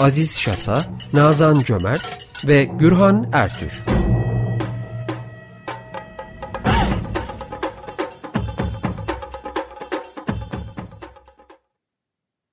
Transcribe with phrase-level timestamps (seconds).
[0.00, 0.78] Aziz Şasa,
[1.12, 3.82] Nazan Cömert ve Gürhan Ertür.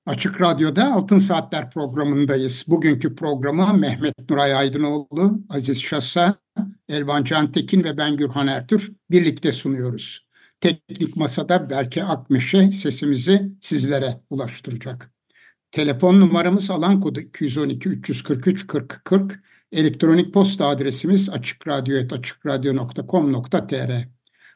[0.06, 2.64] Açık Radyo'da Altın Saatler programındayız.
[2.68, 6.34] Bugünkü programı Mehmet Nuray Aydınoğlu, Aziz Şasa,
[6.88, 10.26] Elvan Cantekin ve ben Gürhan Ertür birlikte sunuyoruz.
[10.60, 15.12] Teknik Masa'da Berke Akmeşe sesimizi sizlere ulaştıracak.
[15.72, 19.40] Telefon numaramız alan kodu 212 343 40 40.
[19.72, 24.08] Elektronik posta adresimiz açıkradyo.com.tr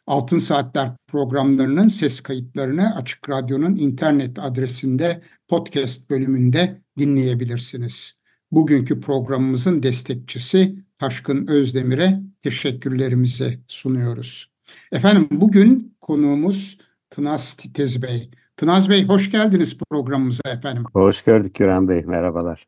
[0.06, 8.14] Altın Saatler programlarının ses kayıtlarını Açık Radyo'nun internet adresinde podcast bölümünde dinleyebilirsiniz.
[8.52, 14.50] Bugünkü programımızın destekçisi Taşkın Özdemir'e teşekkürlerimizi sunuyoruz.
[14.92, 16.78] Efendim bugün konuğumuz
[17.10, 18.30] Tınaz Titez Bey.
[18.56, 20.84] Tınaz Bey hoş geldiniz programımıza efendim.
[20.92, 22.04] Hoş gördük Güran Bey.
[22.04, 22.66] Merhabalar.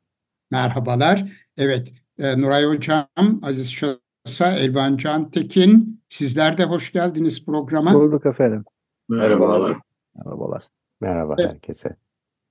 [0.51, 1.33] Merhabalar.
[1.57, 3.09] Evet, e, Nuray Hocam,
[3.43, 7.95] Aziz Şasa, Elvan Can Tekin, sizler de hoş geldiniz programa.
[7.95, 8.65] Bulduk efendim.
[9.09, 9.77] Merhabalar.
[10.17, 10.65] Merhabalar.
[11.01, 11.53] Merhaba Evet.
[11.53, 11.97] herkese.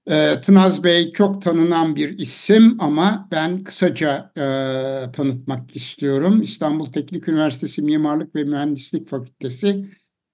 [0.07, 4.41] E, Tınaz Bey çok tanınan bir isim ama ben kısaca e,
[5.11, 6.41] tanıtmak istiyorum.
[6.41, 9.85] İstanbul Teknik Üniversitesi Mimarlık ve Mühendislik Fakültesi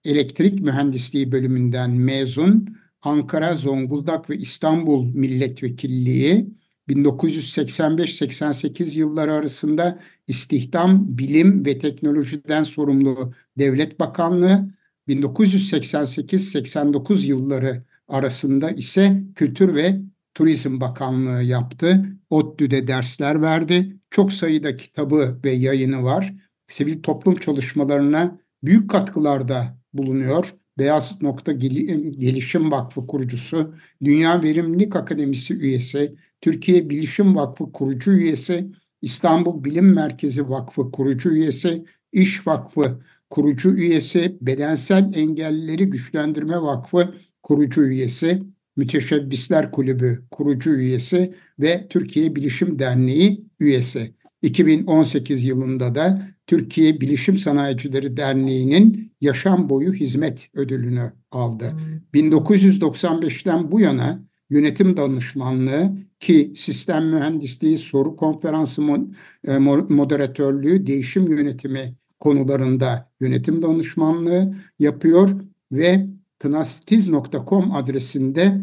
[0.06, 2.81] Elektrik Mühendisliği bölümünden mezun.
[3.02, 6.50] Ankara, Zonguldak ve İstanbul Milletvekilliği
[6.90, 14.72] 1985-88 yılları arasında İstihdam, Bilim ve Teknolojiden sorumlu Devlet Bakanlığı,
[15.08, 20.02] 1988-89 yılları arasında ise Kültür ve
[20.34, 22.06] Turizm Bakanlığı yaptı.
[22.30, 23.98] ODTÜ'de dersler verdi.
[24.12, 26.34] Çok sayıda kitabı ve yayını var.
[26.68, 30.56] Sivil toplum çalışmalarına büyük katkılarda bulunuyor.
[30.82, 38.72] Beyaz Nokta Gel- Gelişim Vakfı kurucusu, Dünya Verimlilik Akademisi üyesi, Türkiye Bilişim Vakfı kurucu üyesi,
[39.02, 47.84] İstanbul Bilim Merkezi Vakfı kurucu üyesi, İş Vakfı kurucu üyesi, Bedensel Engellileri Güçlendirme Vakfı kurucu
[47.84, 48.44] üyesi,
[48.76, 54.16] Müteşebbisler Kulübü kurucu üyesi ve Türkiye Bilişim Derneği üyesi.
[54.42, 61.74] 2018 yılında da Türkiye Bilişim Sanayicileri Derneği'nin Yaşam Boyu Hizmet Ödülünü aldı.
[62.14, 71.96] 1995'ten bu yana yönetim danışmanlığı ki sistem mühendisliği, soru konferansı e, mo- moderatörlüğü, değişim yönetimi
[72.20, 75.30] konularında yönetim danışmanlığı yapıyor
[75.72, 76.08] ve
[76.40, 78.62] tnastiz.com adresinde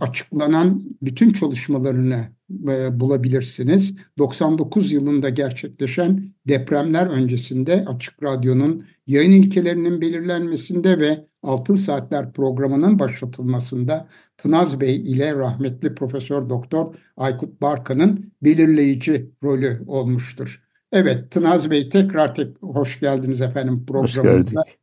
[0.00, 2.28] açıklanan bütün çalışmalarını
[2.68, 3.94] e, bulabilirsiniz.
[4.18, 14.08] 99 yılında gerçekleşen depremler öncesinde Açık Radyo'nun yayın ilkelerinin belirlenmesinde ve Altın Saatler programının başlatılmasında
[14.36, 20.62] Tınaz Bey ile rahmetli Profesör Doktor Aykut Barkan'ın belirleyici rolü olmuştur.
[20.92, 24.32] Evet Tınaz Bey tekrar tek hoş geldiniz efendim Hoş programımıza.
[24.32, 24.78] gördük.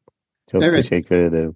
[0.51, 0.89] Çok Evet.
[0.89, 1.55] teşekkür ederim.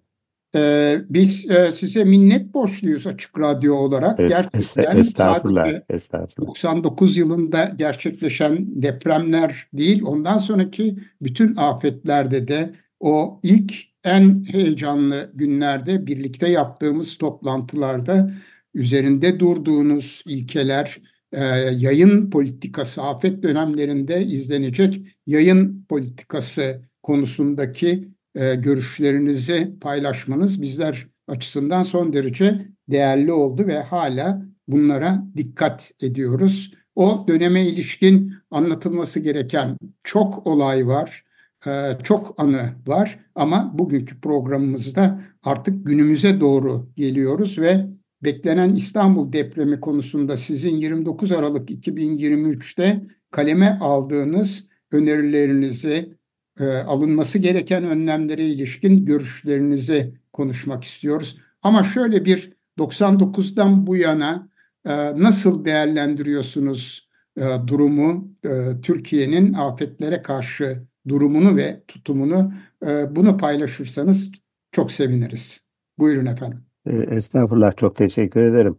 [0.56, 4.19] Ee, biz e, size minnet borçluyuz Açık Radyo olarak.
[4.19, 5.68] Es- Gerçekten es- estağfurullah.
[5.90, 6.47] Estağfurullah.
[6.47, 16.08] 99 yılında gerçekleşen depremler değil, ondan sonraki bütün afetlerde de o ilk en heyecanlı günlerde
[16.08, 18.34] birlikte yaptığımız toplantılarda
[18.74, 20.97] üzerinde durduğunuz ilkeler,
[21.31, 21.46] e,
[21.78, 32.68] yayın politikası, afet dönemlerinde izlenecek yayın politikası konusundaki e, görüşlerinizi paylaşmanız bizler açısından son derece
[32.88, 36.74] değerli oldu ve hala bunlara dikkat ediyoruz.
[36.96, 41.24] O döneme ilişkin anlatılması gereken çok olay var,
[41.68, 47.86] e, çok anı var ama bugünkü programımızda artık günümüze doğru geliyoruz ve
[48.24, 56.18] beklenen İstanbul depremi konusunda sizin 29 Aralık 2023'te kaleme aldığınız önerilerinizi,
[56.60, 61.38] e, alınması gereken önlemlere ilişkin görüşlerinizi konuşmak istiyoruz.
[61.62, 64.50] Ama şöyle bir 99'dan bu yana
[64.86, 64.92] e,
[65.22, 72.54] nasıl değerlendiriyorsunuz e, durumu, e, Türkiye'nin afetlere karşı durumunu ve tutumunu
[72.86, 74.32] e, bunu paylaşırsanız
[74.72, 75.64] çok seviniriz.
[76.00, 76.66] Buyurun efendim.
[76.86, 77.76] Ee, Estağfurullah.
[77.78, 78.78] Çok teşekkür ederim.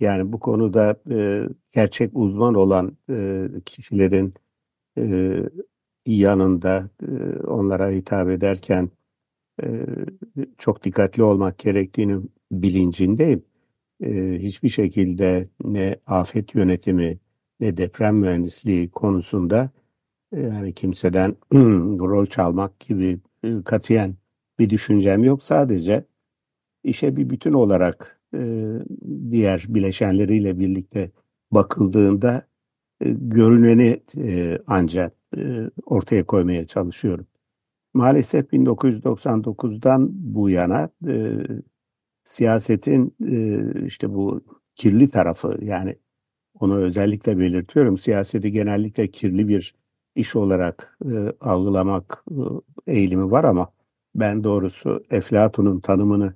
[0.00, 1.42] Yani bu konuda e,
[1.74, 4.34] gerçek uzman olan e, kişilerin
[4.98, 5.02] e,
[6.06, 8.90] yanında e, onlara hitap ederken
[9.62, 9.86] e,
[10.58, 12.22] çok dikkatli olmak gerektiğini
[12.52, 13.44] bilincindeyim.
[14.00, 17.18] E, hiçbir şekilde ne afet yönetimi
[17.60, 19.70] ne deprem mühendisliği konusunda
[20.32, 21.36] yani kimseden
[22.00, 23.20] rol çalmak gibi
[23.64, 24.16] katiyen
[24.58, 25.42] bir düşüncem yok.
[25.42, 26.04] Sadece
[26.84, 28.20] işe bir bütün olarak
[29.30, 31.10] diğer bileşenleriyle birlikte
[31.50, 32.46] bakıldığında
[33.00, 34.00] e, görüneni
[34.66, 37.26] ancak e, ortaya koymaya çalışıyorum.
[37.94, 41.32] Maalesef 1999'dan bu yana e,
[42.24, 44.44] siyasetin e, işte bu
[44.74, 45.96] kirli tarafı yani
[46.60, 47.98] onu özellikle belirtiyorum.
[47.98, 49.74] Siyaseti genellikle kirli bir
[50.14, 52.40] iş olarak e, algılamak e,
[52.86, 53.72] eğilimi var ama
[54.14, 56.34] ben doğrusu Eflatun'un tanımını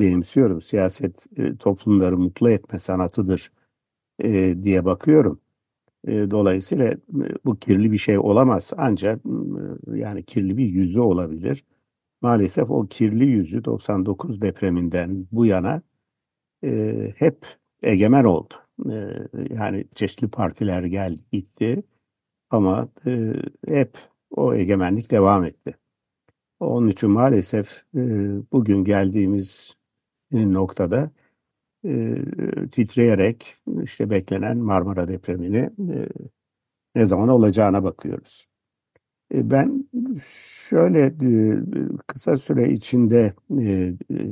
[0.00, 0.62] benimsiyorum.
[0.62, 3.52] Siyaset e, toplumları mutlu etme sanatıdır
[4.22, 5.40] e, diye bakıyorum.
[6.06, 6.96] Dolayısıyla
[7.44, 9.20] bu kirli bir şey olamaz ancak
[9.94, 11.64] yani kirli bir yüzü olabilir.
[12.20, 15.82] Maalesef o kirli yüzü 99 depreminden bu yana
[16.64, 17.46] e, hep
[17.82, 18.54] egemen oldu.
[18.90, 18.94] E,
[19.54, 21.82] yani çeşitli partiler geldi gitti
[22.50, 23.32] ama e,
[23.68, 23.98] hep
[24.30, 25.76] o egemenlik devam etti.
[26.60, 28.02] Onun için maalesef e,
[28.52, 29.76] bugün geldiğimiz
[30.32, 31.10] noktada
[31.84, 32.16] e,
[32.72, 36.08] titreyerek işte beklenen Marmara depremini e,
[36.94, 38.48] ne zaman olacağına bakıyoruz.
[39.34, 39.88] E, ben
[40.68, 41.14] şöyle
[42.06, 43.34] kısa süre içinde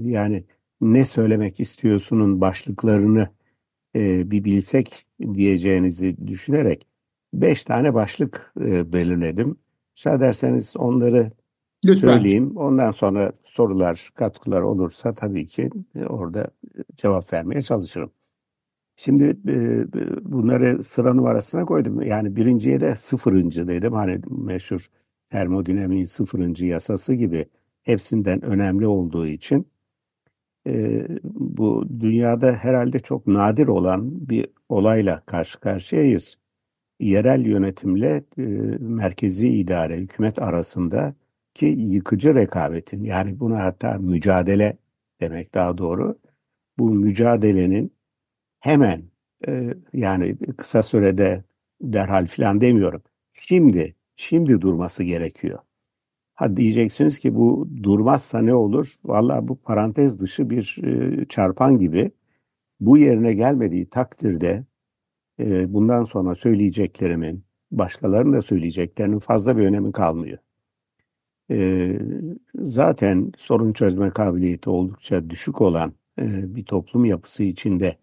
[0.03, 0.45] yani
[0.81, 3.29] ne söylemek istiyorsunun başlıklarını
[3.95, 6.87] bir bilsek diyeceğinizi düşünerek
[7.35, 8.53] beş tane başlık
[8.93, 9.57] belirledim.
[9.97, 11.31] Müsaade ederseniz onları
[11.85, 12.09] Lütfen.
[12.09, 12.57] söyleyeyim.
[12.57, 16.51] Ondan sonra sorular, katkılar olursa tabii ki e, orada
[16.97, 18.11] cevap vermeye çalışırım.
[18.97, 19.87] Şimdi e,
[20.33, 22.03] bunları sıra numarasına koydum.
[22.03, 23.93] Yani birinciye de sıfırıncı dedim.
[23.93, 24.87] Hani meşhur
[25.31, 27.47] termodinamiğin sıfırıncı yasası gibi
[27.83, 29.67] hepsinden önemli olduğu için
[30.67, 36.37] e, bu dünyada herhalde çok nadir olan bir olayla karşı karşıyayız.
[37.01, 38.43] Yerel yönetimle e,
[38.81, 41.15] merkezi idare, hükümet arasında
[41.55, 44.79] ki yıkıcı rekabetin yani buna hatta mücadele
[45.21, 46.19] demek daha doğru.
[46.79, 47.93] Bu mücadelenin
[48.61, 49.03] hemen
[49.49, 51.45] e, yani kısa sürede
[51.83, 53.03] derhal filan demiyorum.
[53.33, 55.59] Şimdi, şimdi durması gerekiyor.
[56.35, 58.95] Ha diyeceksiniz ki bu durmazsa ne olur?
[59.05, 62.11] Valla bu parantez dışı bir e, çarpan gibi.
[62.81, 64.65] Bu yerine gelmediği takdirde
[65.41, 70.39] e, bundan sonra söyleyeceklerimin, başkalarının da söyleyeceklerinin fazla bir önemi kalmıyor.
[71.51, 71.99] E,
[72.55, 77.97] zaten sorun çözme kabiliyeti oldukça düşük olan e, bir toplum yapısı içinde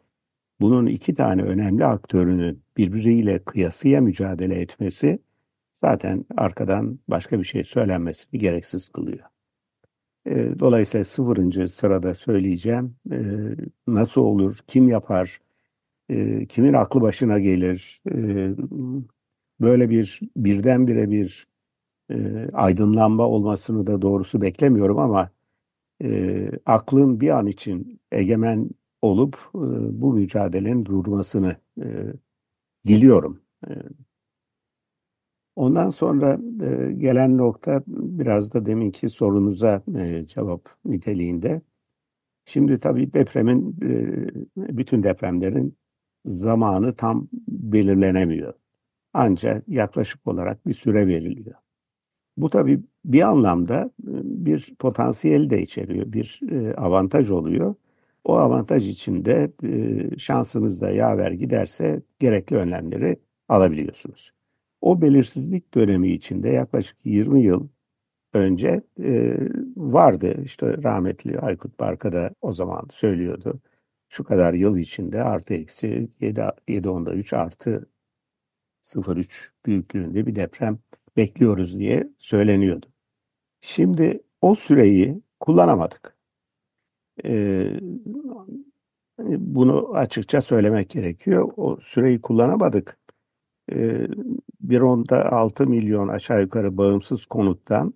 [0.61, 5.19] bunun iki tane önemli aktörünün birbiriyle kıyasıya mücadele etmesi
[5.73, 9.25] zaten arkadan başka bir şey söylenmesini gereksiz kılıyor.
[10.25, 13.19] E, dolayısıyla sıfırıncı sırada söyleyeceğim e,
[13.87, 15.39] nasıl olur, kim yapar,
[16.49, 18.03] kimin aklı başına gelir,
[19.61, 21.47] böyle bir birdenbire bir
[22.11, 25.29] e, aydınlanma olmasını da doğrusu beklemiyorum ama
[26.03, 28.69] e, aklın bir an için egemen
[29.01, 29.59] olup e,
[30.01, 31.85] bu mücadelenin durmasını e,
[32.87, 33.41] diliyorum.
[33.69, 33.71] E,
[35.55, 41.61] ondan sonra e, gelen nokta biraz da deminki sorunuza e, cevap niteliğinde.
[42.45, 45.77] Şimdi tabii depremin, e, bütün depremlerin
[46.25, 48.53] zamanı tam belirlenemiyor.
[49.13, 51.55] Ancak yaklaşık olarak bir süre veriliyor.
[52.37, 57.75] Bu tabii bir anlamda e, bir potansiyel de içeriyor, bir e, avantaj oluyor.
[58.23, 64.31] O avantaj içinde e, şansınız da yaver giderse gerekli önlemleri alabiliyorsunuz.
[64.81, 67.67] O belirsizlik dönemi içinde yaklaşık 20 yıl
[68.33, 68.81] önce
[69.77, 70.41] vardı.
[70.43, 73.61] İşte rahmetli Aykut Barka da o zaman söylüyordu.
[74.09, 77.89] Şu kadar yıl içinde artı eksi 7, 7 onda 3 artı
[78.83, 80.79] 0,3 büyüklüğünde bir deprem
[81.17, 82.85] bekliyoruz diye söyleniyordu.
[83.61, 86.17] Şimdi o süreyi kullanamadık.
[87.25, 87.79] Ee,
[89.37, 91.53] bunu açıkça söylemek gerekiyor.
[91.57, 92.97] O süreyi kullanamadık.
[93.71, 94.07] Ee,
[94.61, 97.93] bir onda 6 milyon aşağı yukarı bağımsız konuttan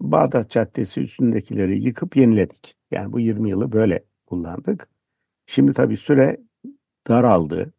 [0.00, 2.76] Bağdat Caddesi üstündekileri yıkıp yeniledik.
[2.90, 4.88] Yani bu 20 yılı böyle kullandık.
[5.46, 6.40] Şimdi tabii süre
[7.08, 7.72] daraldı.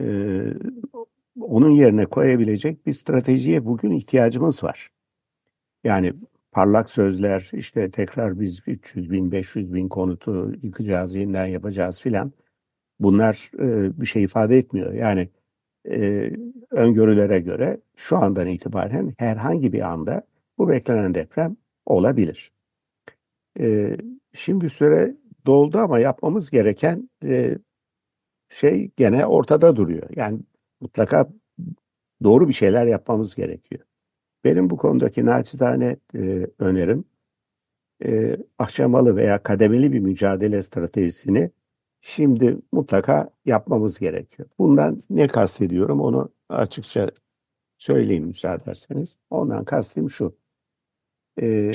[0.00, 0.54] Ee,
[1.40, 4.90] onun yerine koyabilecek bir stratejiye bugün ihtiyacımız var.
[5.84, 6.12] Yani
[6.52, 12.32] parlak sözler işte tekrar biz 300 bin 500 bin konutu yıkacağız yeniden yapacağız filan
[13.00, 14.92] bunlar e, bir şey ifade etmiyor.
[14.92, 15.28] Yani
[15.90, 16.30] e,
[16.70, 20.22] öngörülere göre şu andan itibaren herhangi bir anda
[20.58, 22.50] bu beklenen deprem olabilir.
[23.60, 23.96] E,
[24.32, 25.16] şimdi süre
[25.46, 27.58] doldu ama yapmamız gereken e,
[28.48, 30.08] şey gene ortada duruyor.
[30.16, 30.40] Yani
[30.80, 31.28] mutlaka
[32.22, 33.82] doğru bir şeyler yapmamız gerekiyor.
[34.44, 37.04] Benim bu konudaki naçizane e, önerim
[38.04, 41.50] e, aşamalı veya kademeli bir mücadele stratejisini
[42.00, 44.48] şimdi mutlaka yapmamız gerekiyor.
[44.58, 47.10] Bundan ne kastediyorum onu açıkça
[47.76, 49.16] söyleyeyim müsaade ederseniz.
[49.30, 50.36] Ondan kastım şu.
[51.42, 51.72] E,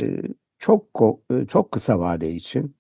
[0.58, 2.76] çok e, çok kısa vade için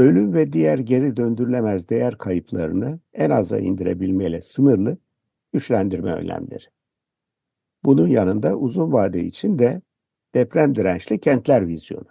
[0.00, 4.98] ölüm ve diğer geri döndürülemez değer kayıplarını en aza indirebilmeyle sınırlı
[5.52, 6.64] güçlendirme önlemleri.
[7.84, 9.82] Bunun yanında uzun vade için de
[10.34, 12.06] deprem dirençli kentler vizyonu.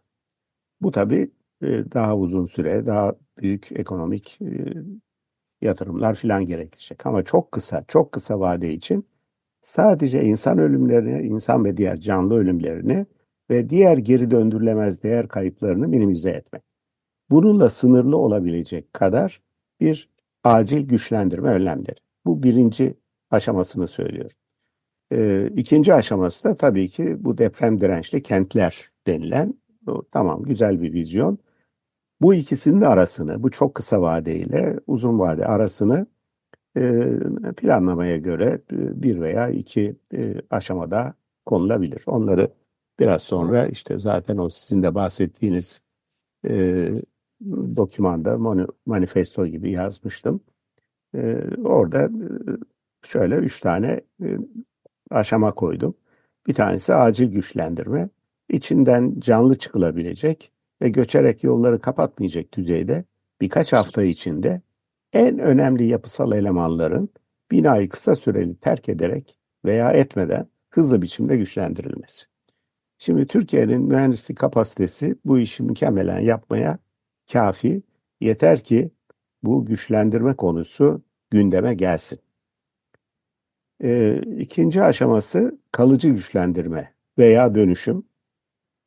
[0.82, 1.32] Bu tabii
[1.62, 4.74] e, daha uzun süre, daha büyük ekonomik e,
[5.62, 7.06] yatırımlar falan gerekecek.
[7.06, 9.08] Ama çok kısa, çok kısa vade için
[9.62, 13.06] sadece insan ölümlerini, insan ve diğer canlı ölümlerini
[13.50, 16.69] ve diğer geri döndürülemez değer kayıplarını minimize etmek.
[17.32, 19.42] Bununla sınırlı olabilecek kadar
[19.80, 20.10] bir
[20.44, 21.98] acil güçlendirme önlemleri.
[22.26, 22.94] Bu birinci
[23.32, 24.38] aşamasını söylüyorum.
[25.12, 29.54] E, ikinci aşaması da tabii ki bu deprem dirençli kentler denilen
[29.88, 31.38] o, tamam güzel bir vizyon.
[32.22, 36.08] Bu ikisinin arasını, bu çok kısa vadeyle uzun vade arasını
[36.78, 37.18] e,
[37.58, 41.14] planlamaya göre bir veya iki e, aşamada
[41.46, 42.04] konulabilir.
[42.08, 42.52] Onları
[43.00, 45.82] biraz sonra işte zaten o sizin de bahsettiğiniz
[46.48, 46.90] e,
[47.76, 48.38] dokümanda
[48.86, 50.42] manifesto gibi yazmıştım.
[51.16, 52.10] E, orada e,
[53.04, 54.38] şöyle üç tane e,
[55.12, 55.96] aşama koydum.
[56.48, 58.10] Bir tanesi acil güçlendirme.
[58.50, 63.06] İçinden canlı çıkılabilecek ve göçerek yolları kapatmayacak düzeyde
[63.42, 64.62] birkaç hafta içinde
[65.14, 67.10] en önemli yapısal elemanların
[67.52, 72.26] binayı kısa süreli terk ederek veya etmeden hızlı biçimde güçlendirilmesi.
[72.98, 76.80] Şimdi Türkiye'nin mühendislik kapasitesi bu işi mükemmelen yapmaya
[77.34, 77.84] kafi.
[78.22, 78.92] Yeter ki
[79.44, 82.20] bu güçlendirme konusu gündeme gelsin.
[83.84, 88.04] E, ikinci aşaması kalıcı güçlendirme veya dönüşüm.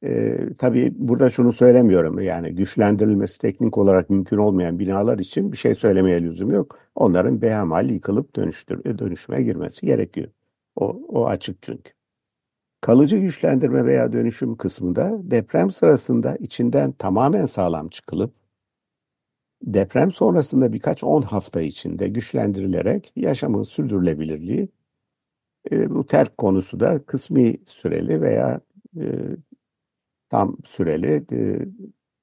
[0.04, 5.75] E, tabii burada şunu söylemiyorum yani güçlendirilmesi teknik olarak mümkün olmayan binalar için bir şey
[5.75, 6.78] söylemeye lüzum yok.
[6.94, 10.28] Onların behamal yıkılıp dönüştür, dönüşmeye girmesi gerekiyor.
[10.76, 11.92] O, o açık çünkü.
[12.83, 18.35] Kalıcı güçlendirme veya dönüşüm kısmında deprem sırasında içinden tamamen sağlam çıkılıp
[19.62, 24.69] deprem sonrasında birkaç on hafta içinde güçlendirilerek yaşamın sürdürülebilirliği
[25.73, 28.61] e, bu terk konusu da kısmi süreli veya
[29.01, 29.05] e,
[30.31, 31.67] tam süreli e,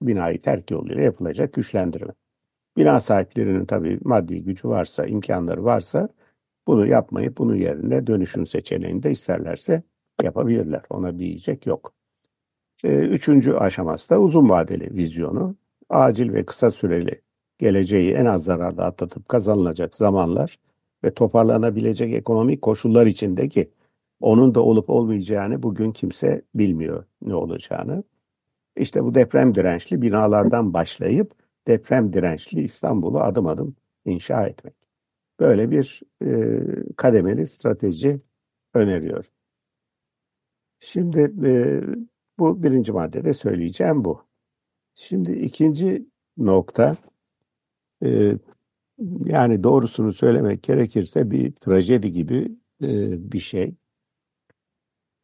[0.02, 2.14] binayı terk yoluyla yapılacak güçlendirme.
[2.78, 6.10] Bina sahiplerinin tabii maddi gücü varsa, imkanları varsa
[6.68, 9.84] bunu yapmayıp bunun yerine dönüşüm seçeneğini de isterlerse
[10.24, 10.82] yapabilirler.
[10.90, 11.94] Ona bir diyecek yok.
[12.84, 15.56] E, üçüncü aşaması da uzun vadeli vizyonu.
[15.90, 17.22] Acil ve kısa süreli
[17.60, 20.58] geleceği en az zararda atlatıp kazanılacak zamanlar
[21.04, 23.72] ve toparlanabilecek ekonomik koşullar içindeki
[24.20, 28.04] onun da olup olmayacağını bugün kimse bilmiyor ne olacağını.
[28.78, 31.32] İşte bu deprem dirençli binalardan başlayıp
[31.68, 34.74] deprem dirençli İstanbul'u adım adım inşa etmek.
[35.40, 36.60] Böyle bir e,
[36.98, 38.18] kademeli strateji
[38.74, 39.32] öneriyor.
[40.80, 41.82] Şimdi e,
[42.40, 44.24] bu birinci maddede söyleyeceğim bu.
[44.94, 46.06] Şimdi ikinci
[46.38, 46.94] nokta
[48.04, 48.38] e,
[49.26, 52.88] yani doğrusunu söylemek gerekirse bir trajedi gibi e,
[53.32, 53.76] bir şey.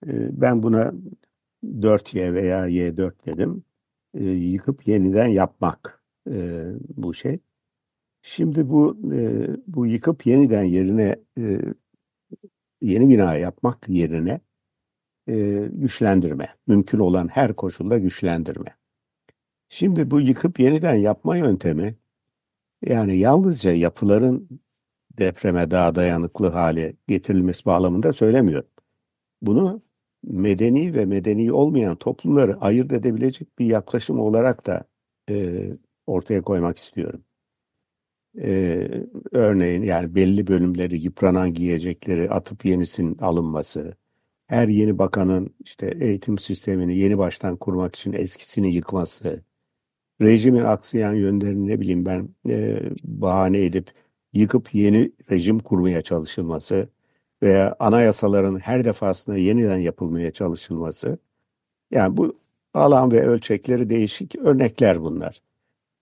[0.08, 0.94] E, ben buna
[1.64, 3.64] 4Y veya Y4 dedim.
[4.14, 6.66] E, yıkıp yeniden yapmak e,
[6.98, 7.40] bu şey.
[8.22, 11.62] Şimdi bu e, bu yıkıp yeniden yerine e,
[12.82, 14.40] yeni bina yapmak yerine
[15.28, 18.76] e, güçlendirme, mümkün olan her koşulda güçlendirme.
[19.70, 21.96] Şimdi bu yıkıp yeniden yapma yöntemi
[22.86, 24.50] yani yalnızca yapıların
[25.18, 28.70] depreme daha dayanıklı hale getirilmesi bağlamında söylemiyorum.
[29.42, 29.82] Bunu
[30.24, 34.84] medeni ve medeni olmayan toplumları ayırt edebilecek bir yaklaşım olarak da
[35.30, 35.70] e,
[36.08, 37.24] ortaya koymak istiyorum.
[38.42, 38.88] E,
[39.32, 43.96] örneğin yani belli bölümleri yıpranan giyecekleri atıp yenisinin alınması,
[44.48, 49.44] her yeni bakanın işte eğitim sistemini yeni baştan kurmak için eskisini yıkması,
[50.22, 53.92] rejimin aksayan yönlerini ne bileyim ben e, bahane edip
[54.34, 56.90] yıkıp yeni rejim kurmaya çalışılması
[57.44, 61.18] veya anayasaların her defasında yeniden yapılmaya çalışılması
[61.92, 62.36] yani bu
[62.74, 65.40] alan ve ölçekleri değişik örnekler bunlar.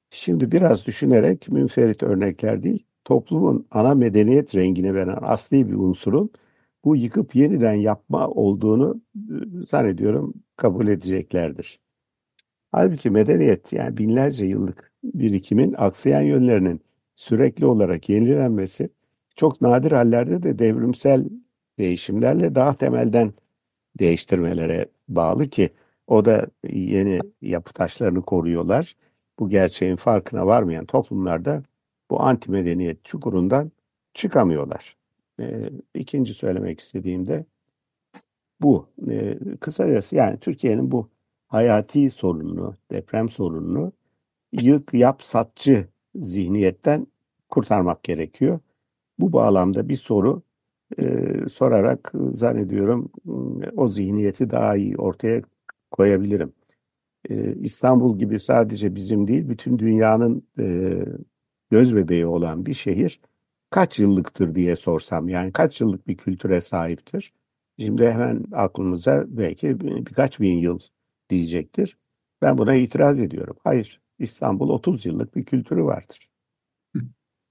[0.10, 6.32] Şimdi biraz düşünerek münferit örnekler değil, toplumun ana medeniyet rengini veren asli bir unsurun
[6.86, 11.80] bu yıkıp yeniden yapma olduğunu e, zannediyorum kabul edeceklerdir.
[12.72, 16.82] Halbuki medeniyet yani binlerce yıllık birikimin aksayan yönlerinin
[17.16, 18.90] sürekli olarak yenilenmesi
[19.36, 21.30] çok nadir hallerde de devrimsel
[21.80, 23.34] değişimlerle daha temelden
[24.00, 25.70] değiştirmelere bağlı ki
[26.08, 28.94] o da yeni yapı taşlarını koruyorlar.
[29.40, 31.64] Bu gerçeğin farkına varmayan toplumlarda
[32.12, 33.72] bu anti medeniyet çukurundan
[34.14, 34.96] çıkamıyorlar.
[35.40, 37.46] E, ikinci söylemek istediğim de
[38.62, 38.90] bu.
[39.10, 41.10] E, kısacası yani Türkiye'nin bu
[41.48, 43.92] hayati sorununu, deprem sorununu
[44.52, 47.08] yık yap satçı zihniyetten
[47.50, 48.60] kurtarmak gerekiyor.
[49.20, 50.42] Bu bağlamda bir soru
[51.00, 53.12] e, sorarak zannediyorum
[53.78, 55.42] o zihniyeti daha iyi ortaya
[55.92, 56.54] koyabilirim.
[57.30, 60.98] E, İstanbul gibi sadece bizim değil, bütün dünyanın e,
[61.72, 63.20] göz bebeği olan bir şehir
[63.74, 67.34] kaç yıllıktır diye sorsam, yani kaç yıllık bir kültüre sahiptir?
[67.80, 70.80] Şimdi hemen aklımıza belki birkaç bin yıl
[71.30, 71.98] diyecektir.
[72.42, 73.56] Ben buna itiraz ediyorum.
[73.64, 76.30] Hayır, İstanbul 30 yıllık bir kültürü vardır.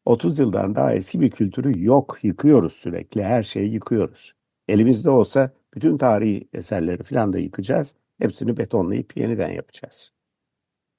[0.05, 2.19] 30 yıldan daha eski bir kültürü yok.
[2.23, 3.25] Yıkıyoruz sürekli.
[3.25, 4.33] Her şeyi yıkıyoruz.
[4.69, 7.95] Elimizde olsa bütün tarihi eserleri falan da yıkacağız.
[8.21, 10.13] Hepsini betonlayıp yeniden yapacağız.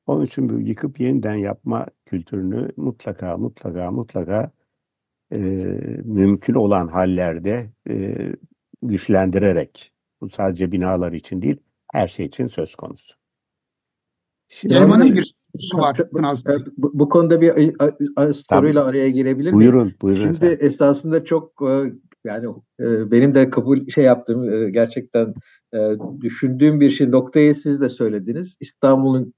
[0.06, 4.52] Onun için bu yıkıp yeniden yapma kültürünü mutlaka mutlaka mutlaka
[5.34, 5.38] e,
[6.04, 8.16] mümkün olan hallerde e,
[8.82, 11.58] güçlendirerek bu sadece binalar için değil
[11.92, 13.16] her şey için söz konusu.
[14.48, 15.98] Şimdi Elman'ın bir sorusu var.
[16.78, 17.52] Bu, bu konuda bir
[18.34, 18.80] soruyla Tabii.
[18.80, 19.54] araya girebilir miyim?
[19.54, 20.58] Buyurun, buyurun Şimdi efendim.
[20.62, 21.94] esasında çok e,
[22.26, 22.48] yani
[22.80, 25.34] e, benim de kabul şey yaptığım gerçekten
[26.22, 28.58] düşündüğüm bir şey noktayı siz de söylediniz.
[28.60, 29.34] İstanbul'un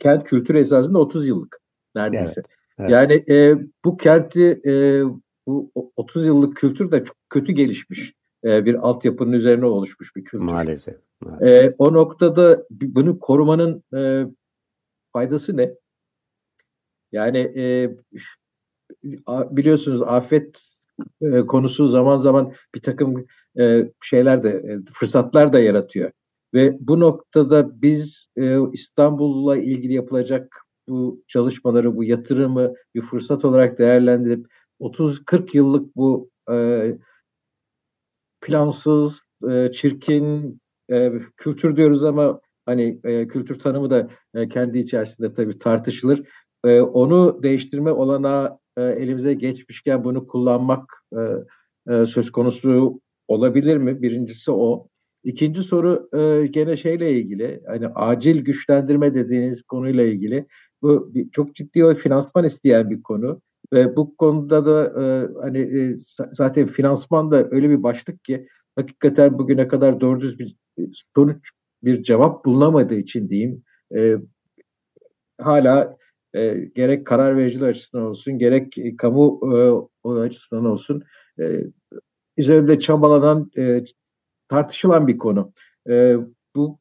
[0.00, 1.60] kent kültür esasında 30 yıllık
[1.94, 2.32] neredeyse.
[2.36, 2.90] Evet, evet.
[2.90, 5.02] Yani e, bu kenti e,
[5.46, 8.14] bu 30 yıllık kültür de çok kötü gelişmiş
[8.44, 10.44] e, bir altyapının üzerine oluşmuş bir kültür.
[10.44, 10.96] Maalesef.
[11.20, 11.72] maalesef.
[11.72, 14.26] E, o noktada bunu korumanın e,
[15.12, 15.74] faydası ne?
[17.12, 17.90] Yani e,
[19.26, 20.60] biliyorsunuz afet
[21.20, 23.26] e, konusu zaman zaman bir takım
[23.60, 26.10] e, şeyler de e, fırsatlar da yaratıyor.
[26.54, 33.78] Ve bu noktada biz e, İstanbul'la ilgili yapılacak bu çalışmaları, bu yatırımı bir fırsat olarak
[33.78, 34.46] değerlendirip
[34.80, 36.86] 30-40 yıllık bu e,
[38.40, 40.60] plansız, e, çirkin
[40.92, 46.22] e, kültür diyoruz ama hani e, kültür tanımı da e, kendi içerisinde tabii tartışılır.
[46.64, 51.20] E, onu değiştirme olana e, elimize geçmişken bunu kullanmak e,
[51.94, 54.02] e, söz konusu olabilir mi?
[54.02, 54.86] Birincisi o.
[55.24, 60.46] İkinci soru e, gene şeyle ilgili, hani acil güçlendirme dediğiniz konuyla ilgili.
[60.82, 63.40] Bu bir, çok ciddi o finansman isteyen bir konu.
[63.72, 65.96] Ve bu konuda da e, hani e,
[66.32, 70.56] zaten finansman da öyle bir başlık ki hakikaten bugüne kadar doğru düz bir
[71.16, 71.50] sonuç
[71.82, 73.62] bir cevap bulunamadığı için diyeyim
[73.96, 74.16] e,
[75.40, 75.96] hala
[76.34, 79.40] e, gerek karar vericiler açısından olsun gerek kamu
[80.04, 81.02] e, açısından olsun
[81.40, 81.44] e,
[82.36, 83.84] üzerinde çabalanan e,
[84.48, 85.52] tartışılan bir konu.
[85.90, 86.16] E,
[86.56, 86.78] bu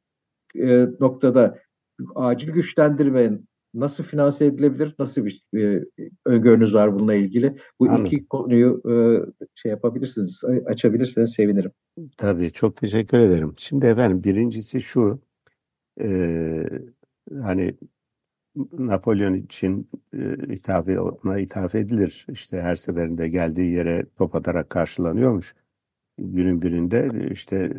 [0.56, 1.60] e, noktada
[2.16, 3.40] acil güçlendirme
[3.74, 4.96] nasıl finanse edilebilir?
[5.00, 5.84] Nasıl bir e,
[6.26, 7.56] öngörünüz var bununla ilgili?
[7.80, 8.06] Bu Anladım.
[8.06, 8.94] iki konuyu e,
[9.56, 11.72] şey yapabilirsiniz, açabilirseniz sevinirim.
[12.18, 13.54] Tabii, çok teşekkür ederim.
[13.58, 15.20] Şimdi efendim birincisi şu,
[16.02, 16.70] e,
[17.42, 17.76] hani
[18.78, 20.88] Napolyon için e, ithaf,
[21.24, 22.26] ona ithaf edilir.
[22.30, 25.56] İşte her seferinde geldiği yere top atarak karşılanıyormuş.
[26.18, 27.74] Günün birinde işte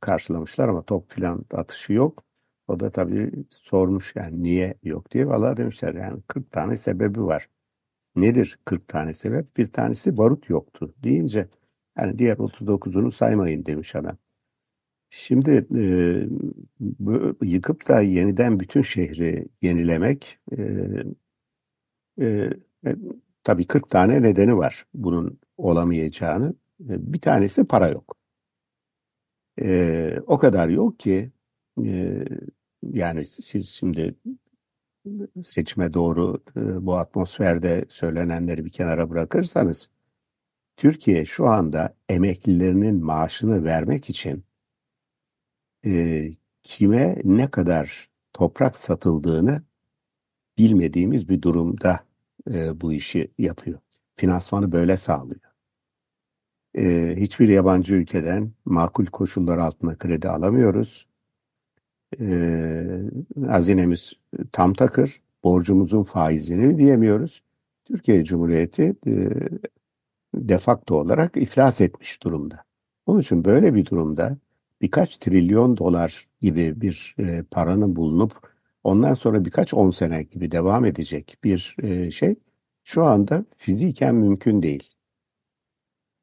[0.00, 2.25] karşılamışlar ama top filan atışı yok.
[2.68, 5.26] O da tabii sormuş yani niye yok diye.
[5.28, 7.48] Valla demişler yani 40 tane sebebi var.
[8.16, 9.56] Nedir 40 tane sebep?
[9.56, 11.48] Bir tanesi barut yoktu deyince
[11.98, 14.18] yani diğer 39'unu saymayın demiş adam.
[15.10, 15.82] Şimdi e,
[17.46, 20.62] yıkıp da yeniden bütün şehri yenilemek e,
[22.20, 22.50] e,
[22.86, 22.96] e,
[23.44, 26.54] tabii 40 tane nedeni var bunun olamayacağını.
[26.80, 28.16] E, bir tanesi para yok.
[29.62, 31.30] E, o kadar yok ki
[31.84, 32.24] e,
[32.92, 34.14] yani siz şimdi
[35.44, 39.88] seçime doğru e, bu atmosferde söylenenleri bir kenara bırakırsanız
[40.76, 44.44] Türkiye şu anda emeklilerinin maaşını vermek için
[45.86, 46.30] e,
[46.62, 49.62] kime ne kadar toprak satıldığını
[50.58, 52.00] bilmediğimiz bir durumda
[52.50, 53.78] e, bu işi yapıyor.
[54.14, 55.40] Finansmanı böyle sağlıyor.
[56.74, 61.06] E, hiçbir yabancı ülkeden makul koşullar altında kredi alamıyoruz.
[62.20, 63.00] E,
[63.46, 64.12] hazinemiz
[64.52, 65.20] tam takır.
[65.44, 67.42] borcumuzun faizini ödeyemiyoruz.
[67.84, 69.30] Türkiye Cumhuriyeti e,
[70.34, 72.64] defakto olarak iflas etmiş durumda.
[73.06, 74.38] Onun için böyle bir durumda
[74.82, 78.32] birkaç trilyon dolar gibi bir e, paranın bulunup
[78.84, 82.36] ondan sonra birkaç on sene gibi devam edecek bir e, şey
[82.84, 84.90] şu anda fiziken mümkün değil.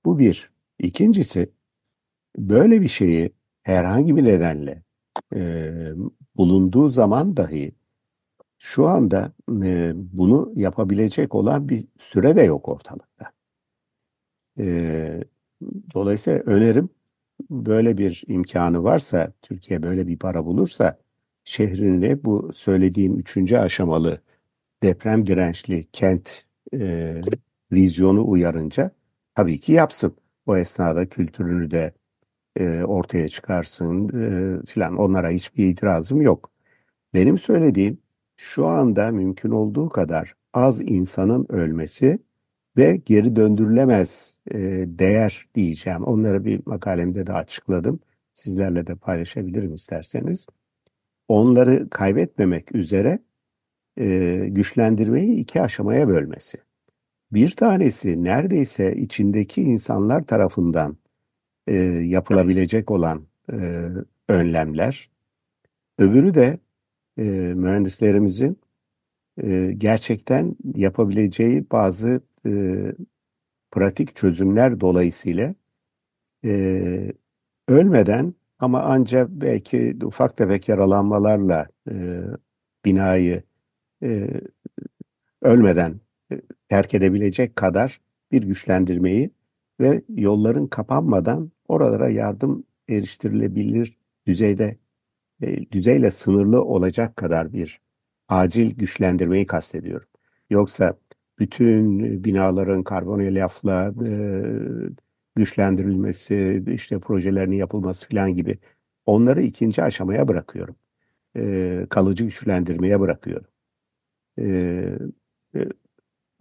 [0.05, 0.53] Bu bir.
[0.79, 1.49] İkincisi
[2.37, 4.83] böyle bir şeyi herhangi bir nedenle
[5.35, 5.71] e,
[6.37, 7.75] bulunduğu zaman dahi
[8.59, 13.31] şu anda e, bunu yapabilecek olan bir süre de yok ortalıkta.
[14.59, 15.19] E,
[15.93, 16.89] dolayısıyla önerim
[17.49, 20.99] böyle bir imkanı varsa, Türkiye böyle bir para bulursa
[21.43, 24.21] şehrini bu söylediğim üçüncü aşamalı
[24.83, 27.21] deprem dirençli kent e,
[27.71, 28.91] vizyonu uyarınca
[29.35, 30.15] tabii ki yapsın.
[30.45, 31.93] O esnada kültürünü de
[32.59, 34.97] e, ortaya çıkarsın e, filan.
[34.97, 36.51] Onlara hiçbir itirazım yok.
[37.13, 37.97] Benim söylediğim
[38.37, 42.19] şu anda mümkün olduğu kadar az insanın ölmesi
[42.77, 46.03] ve geri döndürülemez e, değer diyeceğim.
[46.03, 47.99] Onları bir makalemde de açıkladım.
[48.33, 50.47] Sizlerle de paylaşabilirim isterseniz.
[51.27, 53.19] Onları kaybetmemek üzere
[53.97, 56.57] e, güçlendirmeyi iki aşamaya bölmesi.
[57.31, 60.97] Bir tanesi neredeyse içindeki insanlar tarafından
[61.67, 63.87] e, yapılabilecek olan e,
[64.29, 65.09] önlemler.
[65.97, 66.59] Öbürü de
[67.17, 67.23] e,
[67.53, 68.59] mühendislerimizin
[69.43, 72.51] e, gerçekten yapabileceği bazı e,
[73.71, 75.55] pratik çözümler dolayısıyla
[76.45, 77.13] e,
[77.67, 82.21] ölmeden ama ancak belki ufak tefek yaralanmalarla e,
[82.85, 83.43] binayı
[84.03, 84.29] e,
[85.41, 85.99] ölmeden
[86.31, 89.31] e, terk edebilecek kadar bir güçlendirmeyi
[89.79, 94.77] ve yolların kapanmadan oralara yardım eriştirilebilir düzeyde
[95.41, 97.81] e, düzeyle sınırlı olacak kadar bir
[98.29, 100.07] acil güçlendirmeyi kastediyorum.
[100.49, 100.97] Yoksa
[101.39, 104.09] bütün binaların karbon elyafla e,
[105.35, 108.57] güçlendirilmesi, işte projelerin yapılması falan gibi
[109.05, 110.75] onları ikinci aşamaya bırakıyorum.
[111.37, 113.47] E, kalıcı güçlendirmeye bırakıyorum.
[114.39, 114.45] E,
[115.55, 115.59] e,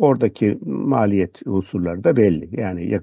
[0.03, 2.61] oradaki maliyet unsurları da belli.
[2.61, 3.01] Yani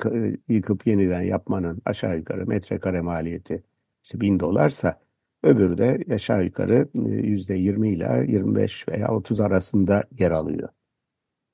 [0.50, 3.64] yıkıp yeniden yapmanın aşağı yukarı metrekare maliyeti
[4.04, 5.00] işte bin dolarsa
[5.44, 6.88] öbürü de aşağı yukarı
[7.24, 10.70] yüzde yirmi ile 25 veya 30 arasında yer alıyor.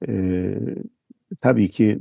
[0.07, 0.57] Ee,
[1.41, 1.99] tabii ki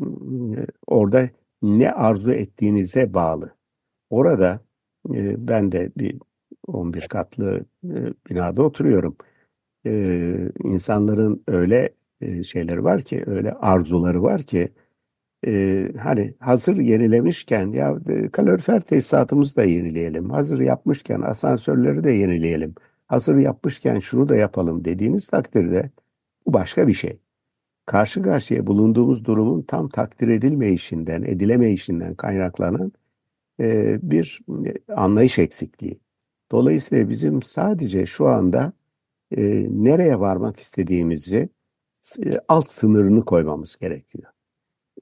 [0.87, 1.31] orada
[1.63, 3.55] ne arzu ettiğinize bağlı.
[4.11, 4.61] Orada
[5.15, 6.19] e, ben de bir
[6.67, 9.17] 11 katlı e, binada oturuyorum.
[9.87, 14.73] E, insanların öyle e, şeyleri var ki, öyle arzuları var ki
[15.47, 20.31] e, hani hazır yenilemişken ya e, kalorifer tesisatımızı da yenileyelim.
[20.31, 22.75] Hazır yapmışken asansörleri de yenileyelim.
[23.07, 25.91] Hazır yapmışken şunu da yapalım dediğiniz takdirde
[26.47, 27.19] bu başka bir şey.
[27.87, 32.93] Karşı karşıya bulunduğumuz durumun tam takdir edilmeyişinden, edilemeyişinden kaynaklanan
[33.61, 36.01] e, bir e, anlayış eksikliği.
[36.53, 38.73] Dolayısıyla bizim sadece şu anda
[39.37, 41.49] e, nereye varmak istediğimizi
[42.49, 44.31] alt sınırını koymamız gerekiyor.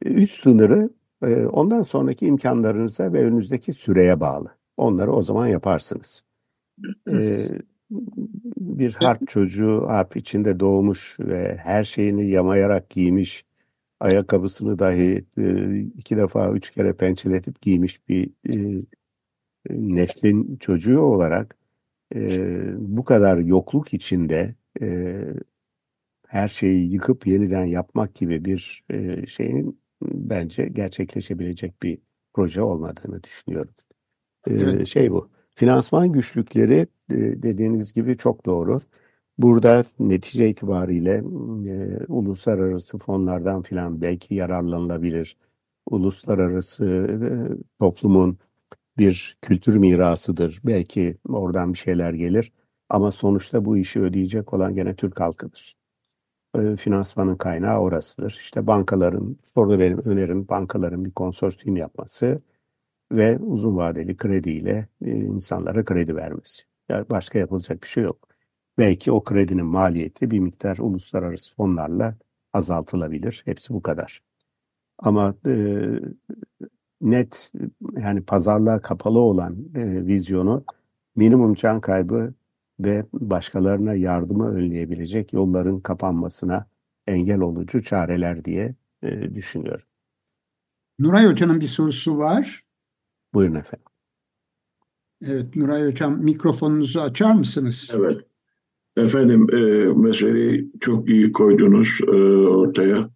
[0.05, 0.91] Üst sınırı
[1.53, 4.49] ondan sonraki imkanlarınıza ve önünüzdeki süreye bağlı.
[4.77, 6.25] Onları o zaman yaparsınız.
[8.57, 13.45] Bir harp çocuğu harp içinde doğmuş ve her şeyini yamayarak giymiş,
[14.01, 15.25] ayakkabısını dahi
[15.97, 18.31] iki defa üç kere pençeletip giymiş bir
[19.71, 21.57] neslin çocuğu olarak
[22.77, 24.55] bu kadar yokluk içinde
[26.33, 31.99] her şeyi yıkıp yeniden yapmak gibi bir e, şeyin bence gerçekleşebilecek bir
[32.35, 33.75] proje olmadığını düşünüyorum.
[34.47, 34.87] E, evet.
[34.87, 35.31] Şey bu.
[35.55, 38.79] Finansman güçlükleri e, dediğiniz gibi çok doğru.
[39.38, 41.12] Burada netice itibariyle
[41.68, 45.37] e, uluslararası fonlardan filan belki yararlanılabilir.
[45.90, 47.29] Uluslararası e,
[47.81, 48.38] toplumun
[48.99, 50.61] bir kültür mirasıdır.
[50.64, 52.53] Belki oradan bir şeyler gelir.
[52.88, 55.82] Ama sonuçta bu işi ödeyecek olan gene Türk halkıdır
[56.59, 58.38] e, finansmanın kaynağı orasıdır.
[58.41, 62.43] İşte bankaların, orada benim önerim bankaların bir konsorsiyum yapması
[63.12, 66.62] ve uzun vadeli krediyle e, insanlara kredi vermesi.
[66.88, 68.29] Yani başka yapılacak bir şey yok.
[68.79, 72.17] Belki o kredinin maliyeti bir miktar uluslararası fonlarla
[72.53, 73.43] azaltılabilir.
[73.45, 74.23] Hepsi bu kadar.
[74.99, 75.53] Ama e,
[77.01, 77.53] net
[77.99, 80.65] yani pazarlığa kapalı olan e, vizyonu
[81.17, 82.35] minimum can kaybı
[82.85, 86.66] ve başkalarına yardımı önleyebilecek yolların kapanmasına
[87.07, 89.85] engel olucu çareler diye e, düşünüyorum.
[90.99, 92.64] Nuray Hoca'nın bir sorusu var.
[93.35, 93.87] Buyurun efendim.
[95.27, 97.90] Evet Nuray Hocam mikrofonunuzu açar mısınız?
[97.95, 98.27] Evet.
[98.97, 99.59] Efendim e,
[100.01, 102.16] meseleyi çok iyi koydunuz e,
[102.47, 103.11] ortaya.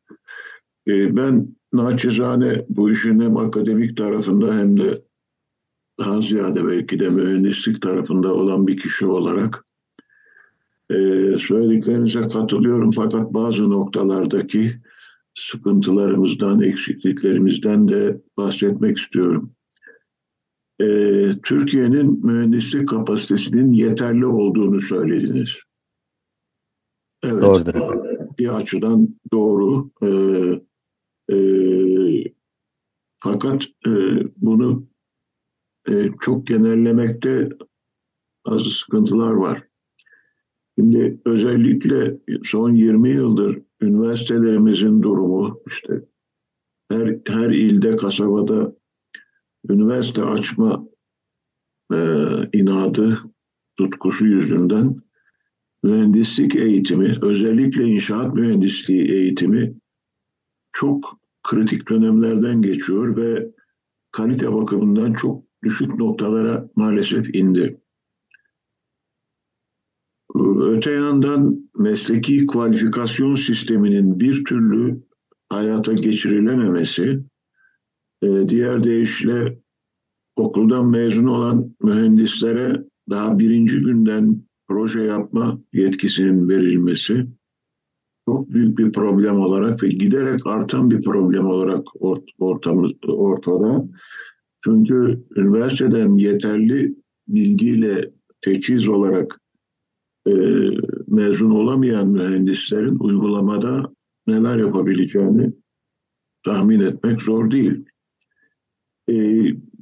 [0.86, 5.02] E, ben naçizane bu işin hem akademik tarafında hem de
[5.98, 9.64] daha ziyade belki de mühendislik tarafında olan bir kişi olarak
[10.90, 10.94] e,
[11.38, 14.80] söylediklerinize katılıyorum fakat bazı noktalardaki
[15.34, 19.52] sıkıntılarımızdan, eksikliklerimizden de bahsetmek istiyorum.
[20.80, 20.86] E,
[21.42, 25.50] Türkiye'nin mühendislik kapasitesinin yeterli olduğunu söylediniz.
[27.22, 27.42] Evet.
[27.42, 27.74] Doğrudur.
[28.38, 29.90] Bir açıdan doğru.
[30.02, 30.08] E,
[31.34, 31.38] e,
[33.18, 33.90] fakat e,
[34.36, 34.86] bunu
[35.88, 37.48] e, çok genellemekte
[38.46, 39.62] bazı sıkıntılar var.
[40.78, 46.04] Şimdi özellikle son 20 yıldır üniversitelerimizin durumu işte
[46.90, 48.76] her, her ilde, kasabada
[49.70, 50.86] üniversite açma
[51.92, 51.98] e,
[52.52, 53.18] inadı,
[53.76, 54.96] tutkusu yüzünden
[55.82, 59.74] mühendislik eğitimi, özellikle inşaat mühendisliği eğitimi
[60.72, 63.50] çok kritik dönemlerden geçiyor ve
[64.12, 67.80] kalite bakımından çok düşük noktalara maalesef indi.
[70.60, 75.02] Öte yandan mesleki kualifikasyon sisteminin bir türlü
[75.48, 77.20] hayata geçirilememesi,
[78.22, 79.58] e, diğer deyişle
[80.36, 87.26] okuldan mezun olan mühendislere daha birinci günden proje yapma yetkisinin verilmesi
[88.28, 91.86] çok büyük bir problem olarak ve giderek artan bir problem olarak
[92.38, 93.84] ortamız, ortada.
[94.66, 96.94] Çünkü üniversiteden yeterli
[97.28, 99.40] bilgiyle teçhiz olarak
[100.26, 100.32] e,
[101.06, 103.92] mezun olamayan mühendislerin uygulamada
[104.26, 105.52] neler yapabileceğini
[106.42, 107.84] tahmin etmek zor değil.
[109.08, 109.14] E,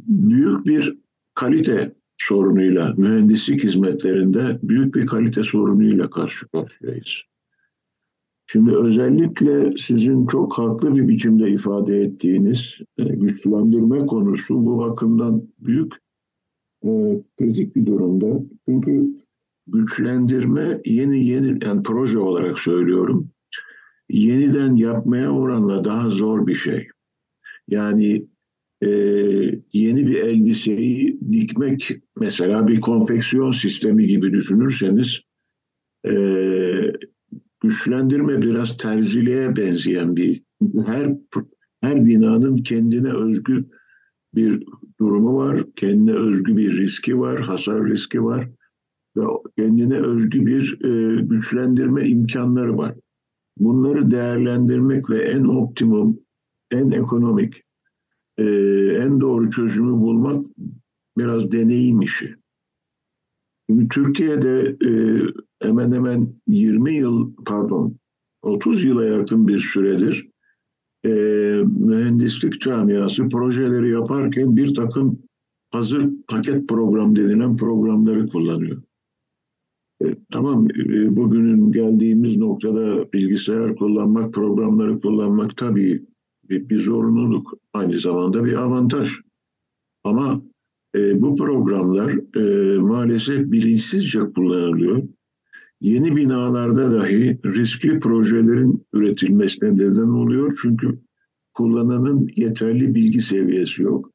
[0.07, 0.99] büyük bir
[1.35, 7.23] kalite sorunuyla, mühendislik hizmetlerinde büyük bir kalite sorunuyla karşı karşıyayız.
[8.47, 15.93] Şimdi özellikle sizin çok haklı bir biçimde ifade ettiğiniz e, güçlendirme konusu bu bakımdan büyük
[16.85, 16.89] e,
[17.39, 18.41] kritik bir durumda.
[18.69, 19.07] Çünkü
[19.67, 23.31] güçlendirme yeni yeni yani proje olarak söylüyorum
[24.11, 26.89] yeniden yapmaya oranla daha zor bir şey.
[27.69, 28.27] Yani
[28.83, 28.89] e,
[29.73, 35.21] yeni bir elbiseyi dikmek mesela bir konfeksiyon sistemi gibi düşünürseniz
[36.07, 36.13] e,
[37.65, 40.43] güçlendirme biraz terziliğe benzeyen bir
[40.87, 41.17] her
[41.81, 43.65] her binanın kendine özgü
[44.35, 44.65] bir
[45.01, 48.49] durumu var, kendine özgü bir riski var, hasar riski var
[49.17, 49.23] ve
[49.59, 52.95] kendine özgü bir e, güçlendirme imkanları var.
[53.59, 56.19] Bunları değerlendirmek ve en optimum,
[56.71, 57.63] en ekonomik,
[58.39, 58.45] e,
[59.01, 60.47] en doğru çözümü bulmak
[61.19, 62.35] biraz deneyim işi.
[63.71, 64.91] Şimdi Türkiye'de e,
[65.65, 67.97] hemen hemen 20 yıl, pardon
[68.43, 70.29] 30 yıla yakın bir süredir
[71.05, 71.11] e,
[71.79, 75.19] mühendislik camiası projeleri yaparken bir takım
[75.71, 78.83] hazır paket program denilen programları kullanıyor.
[80.05, 86.05] E, tamam e, bugünün geldiğimiz noktada bilgisayar kullanmak, programları kullanmak tabii
[86.51, 87.55] bir, bir zorunluluk.
[87.73, 89.13] Aynı zamanda bir avantaj.
[90.05, 90.43] Ama
[90.95, 95.03] e, bu programlar e, maalesef bilinçsizce kullanılıyor.
[95.85, 100.59] Yeni binalarda dahi riskli projelerin üretilmesine neden oluyor.
[100.63, 100.99] Çünkü
[101.55, 104.11] kullananın yeterli bilgi seviyesi yok.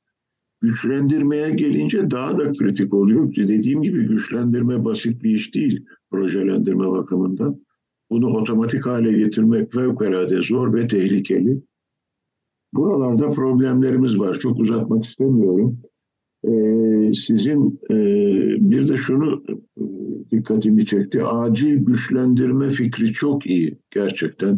[0.62, 3.36] Güçlendirmeye gelince daha da kritik oluyor.
[3.36, 7.62] Dediğim gibi güçlendirme basit bir iş değil projelendirme bakımından.
[8.12, 11.62] Bunu otomatik hale getirmek fevkalade zor ve tehlikeli.
[12.74, 14.40] Buralarda problemlerimiz var.
[14.40, 15.80] Çok uzatmak istemiyorum.
[16.44, 17.96] Ee, sizin e,
[18.70, 19.44] bir de şunu
[20.32, 21.24] dikkatimi çekti.
[21.24, 24.54] Acil güçlendirme fikri çok iyi gerçekten.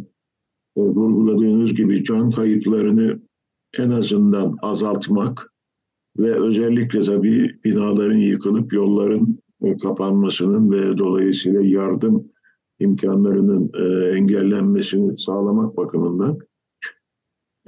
[0.77, 3.19] E, vurguladığınız gibi can kayıplarını
[3.77, 5.53] en azından azaltmak
[6.17, 12.31] ve özellikle tabii binaların yıkılıp yolların e, kapanmasının ve dolayısıyla yardım
[12.79, 16.39] imkanlarının e, engellenmesini sağlamak bakımından.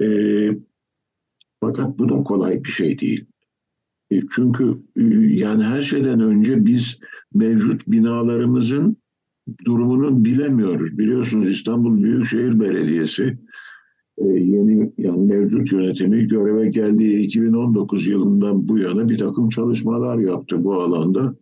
[0.00, 0.06] E,
[1.60, 3.26] fakat bu da kolay bir şey değil.
[4.14, 5.02] E, çünkü e,
[5.34, 6.98] yani her şeyden önce biz
[7.34, 8.96] mevcut binalarımızın
[9.64, 10.98] durumunun bilemiyoruz.
[10.98, 13.38] Biliyorsunuz İstanbul Büyükşehir Belediyesi
[14.18, 20.64] e, yeni yani mevcut yönetimi göreve geldiği 2019 yılından bu yana bir takım çalışmalar yaptı
[20.64, 21.34] bu alanda.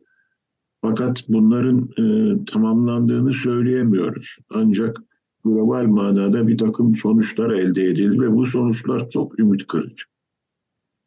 [0.82, 2.04] Fakat bunların e,
[2.44, 4.36] tamamlandığını söyleyemiyoruz.
[4.50, 4.96] Ancak
[5.44, 10.04] global manada bir takım sonuçlar elde edildi ve bu sonuçlar çok ümit kırıcı.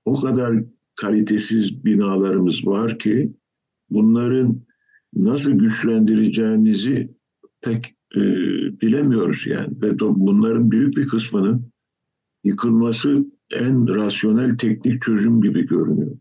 [0.06, 0.63] O kadar
[0.95, 3.34] kalitesiz binalarımız var ki
[3.89, 4.62] bunların
[5.13, 7.15] nasıl güçlendireceğinizi
[7.62, 8.21] pek e,
[8.81, 9.81] bilemiyoruz yani.
[9.81, 11.71] Ve bunların büyük bir kısmının
[12.43, 16.17] yıkılması en rasyonel teknik çözüm gibi görünüyor.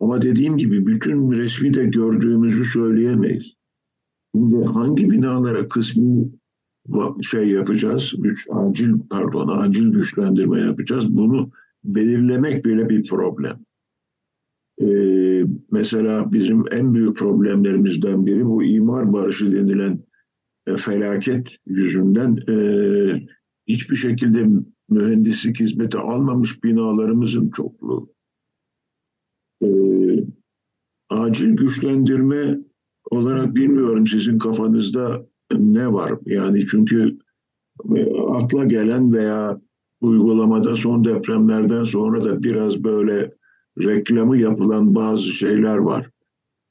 [0.00, 3.52] Ama dediğim gibi bütün resmi de gördüğümüzü söyleyemeyiz.
[4.34, 6.28] Şimdi hangi binalara kısmi
[7.22, 11.16] şey yapacağız, güç, acil pardon acil güçlendirme yapacağız.
[11.16, 11.50] Bunu
[11.84, 13.65] belirlemek bile bir problem.
[14.80, 20.04] Ee, mesela bizim en büyük problemlerimizden biri bu imar barışı denilen
[20.66, 22.56] e, felaket yüzünden e,
[23.66, 24.46] hiçbir şekilde
[24.88, 28.10] mühendislik hizmeti almamış binalarımızın çokluğu.
[29.62, 29.68] E,
[31.10, 32.58] acil güçlendirme
[33.10, 36.12] olarak bilmiyorum sizin kafanızda ne var?
[36.26, 37.18] Yani çünkü
[37.96, 39.60] e, akla gelen veya
[40.00, 43.35] uygulamada son depremlerden sonra da biraz böyle
[43.78, 46.10] reklamı yapılan bazı şeyler var.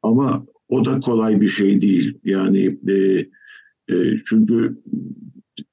[0.01, 2.19] Ama o da kolay bir şey değil.
[2.23, 2.93] Yani e,
[3.93, 4.77] e, çünkü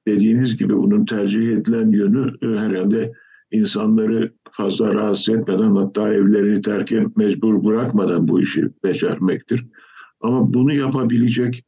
[0.07, 3.13] dediğiniz gibi bunun tercih edilen yönü e, herhalde
[3.51, 9.67] insanları fazla rahatsız etmeden hatta evlerini terk mecbur bırakmadan bu işi becermektir.
[10.21, 11.65] Ama bunu yapabilecek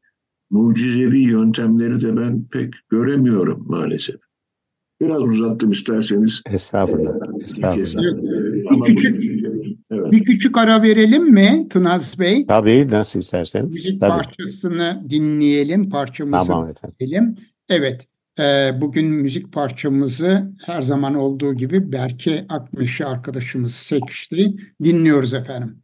[0.50, 4.16] mucizevi yöntemleri de ben pek göremiyorum maalesef.
[5.00, 6.42] Biraz uzattım isterseniz.
[6.50, 7.14] Estağfurullah.
[7.44, 8.88] Estağfurullah.
[8.88, 9.44] Bir küçük,
[9.90, 10.12] evet.
[10.12, 12.47] bir küçük ara verelim mi Tınaz Bey?
[12.47, 13.68] Tabii nasıl isterseniz.
[13.68, 14.11] Müzik Tabii.
[14.11, 16.97] parçasını dinleyelim, parçamızı tamam efendim.
[17.01, 17.37] dinleyelim.
[17.68, 18.07] Evet,
[18.38, 24.57] e, bugün müzik parçamızı her zaman olduğu gibi Berke Akmeşi arkadaşımız seçti.
[24.85, 25.84] Dinliyoruz efendim.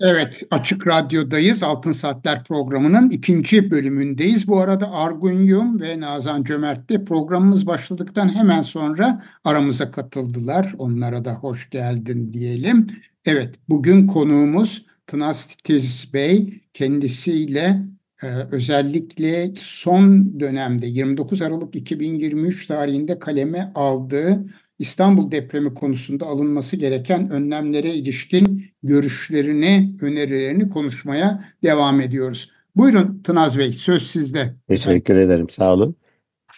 [0.00, 1.62] Evet, Açık Radyo'dayız.
[1.62, 4.48] Altın Saatler programının ikinci bölümündeyiz.
[4.48, 10.74] Bu arada Argun Yum ve Nazan Cömert de programımız başladıktan hemen sonra aramıza katıldılar.
[10.78, 12.86] Onlara da hoş geldin diyelim.
[13.24, 16.62] Evet, bugün konuğumuz Tınaz Titiz Bey.
[16.74, 17.82] Kendisiyle
[18.22, 24.46] e, özellikle son dönemde 29 Aralık 2023 tarihinde kaleme aldığı
[24.78, 32.50] İstanbul depremi konusunda alınması gereken önlemlere ilişkin görüşlerini, önerilerini konuşmaya devam ediyoruz.
[32.76, 34.54] Buyurun Tınaz Bey, söz sizde.
[34.68, 35.96] Teşekkür ederim, sağ olun.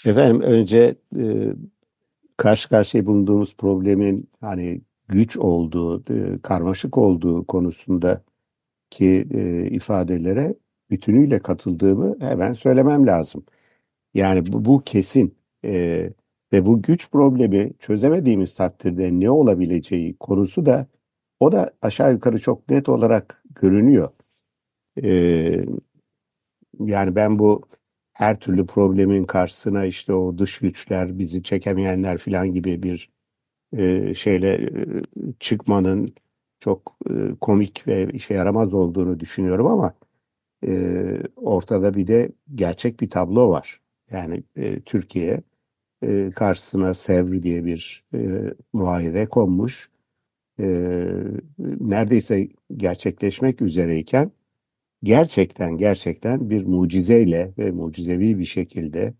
[0.06, 1.52] Efendim önce e,
[2.36, 8.22] karşı karşıya bulunduğumuz problemin hani güç olduğu, e, karmaşık olduğu konusunda
[8.90, 10.54] ki e, ifadelere
[10.90, 13.44] bütünüyle katıldığımı hemen söylemem lazım.
[14.14, 15.34] Yani bu, bu kesin.
[15.64, 16.10] E,
[16.52, 20.86] ve bu güç problemi çözemediğimiz takdirde ne olabileceği konusu da
[21.40, 24.10] o da aşağı yukarı çok net olarak görünüyor.
[25.02, 25.64] Ee,
[26.80, 27.62] yani ben bu
[28.12, 33.10] her türlü problemin karşısına işte o dış güçler, bizi çekemeyenler falan gibi bir
[33.76, 34.70] e, şeyle e,
[35.40, 36.14] çıkmanın
[36.60, 39.94] çok e, komik ve işe yaramaz olduğunu düşünüyorum ama
[40.66, 40.92] e,
[41.36, 43.80] ortada bir de gerçek bir tablo var.
[44.10, 45.42] Yani e, Türkiye
[46.02, 48.18] e, karşısına Sevr diye bir e,
[48.72, 49.90] muayede konmuş.
[50.60, 50.64] E,
[51.80, 54.32] neredeyse gerçekleşmek üzereyken
[55.02, 59.14] gerçekten gerçekten bir mucizeyle ve mucizevi bir şekilde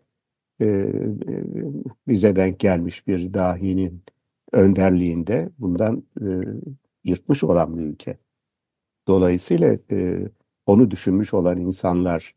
[0.60, 1.44] e, e,
[2.08, 4.02] bize denk gelmiş bir dahinin
[4.52, 6.26] önderliğinde bundan e,
[7.04, 8.18] yırtmış olan bir ülke.
[9.08, 10.28] Dolayısıyla e,
[10.66, 12.34] onu düşünmüş olan insanlar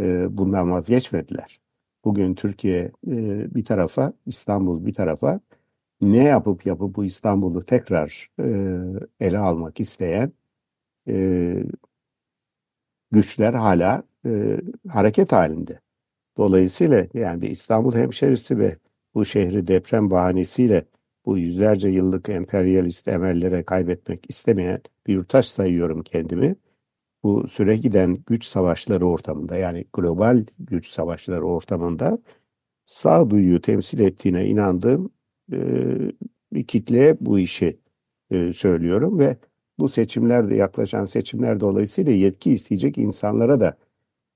[0.00, 1.60] e, bundan vazgeçmediler.
[2.06, 5.40] Bugün Türkiye e, bir tarafa, İstanbul bir tarafa
[6.00, 8.48] ne yapıp yapıp bu İstanbul'u tekrar e,
[9.20, 10.32] ele almak isteyen
[11.08, 11.56] e,
[13.10, 14.02] güçler hala
[14.88, 15.80] hareket halinde.
[16.36, 18.76] Dolayısıyla yani bir İstanbul hemşerisi ve
[19.14, 20.84] bu şehri deprem bahanesiyle
[21.26, 26.56] bu yüzlerce yıllık emperyalist emellere kaybetmek istemeyen bir yurttaş sayıyorum kendimi
[27.26, 32.18] bu süre giden güç savaşları ortamında yani global güç savaşları ortamında
[32.84, 35.10] sağduyuyu temsil ettiğine inandığım
[35.52, 35.58] e,
[36.52, 37.80] bir kitleye bu işi
[38.30, 39.36] e, söylüyorum ve
[39.78, 43.78] bu seçimlerde yaklaşan seçimler dolayısıyla yetki isteyecek insanlara da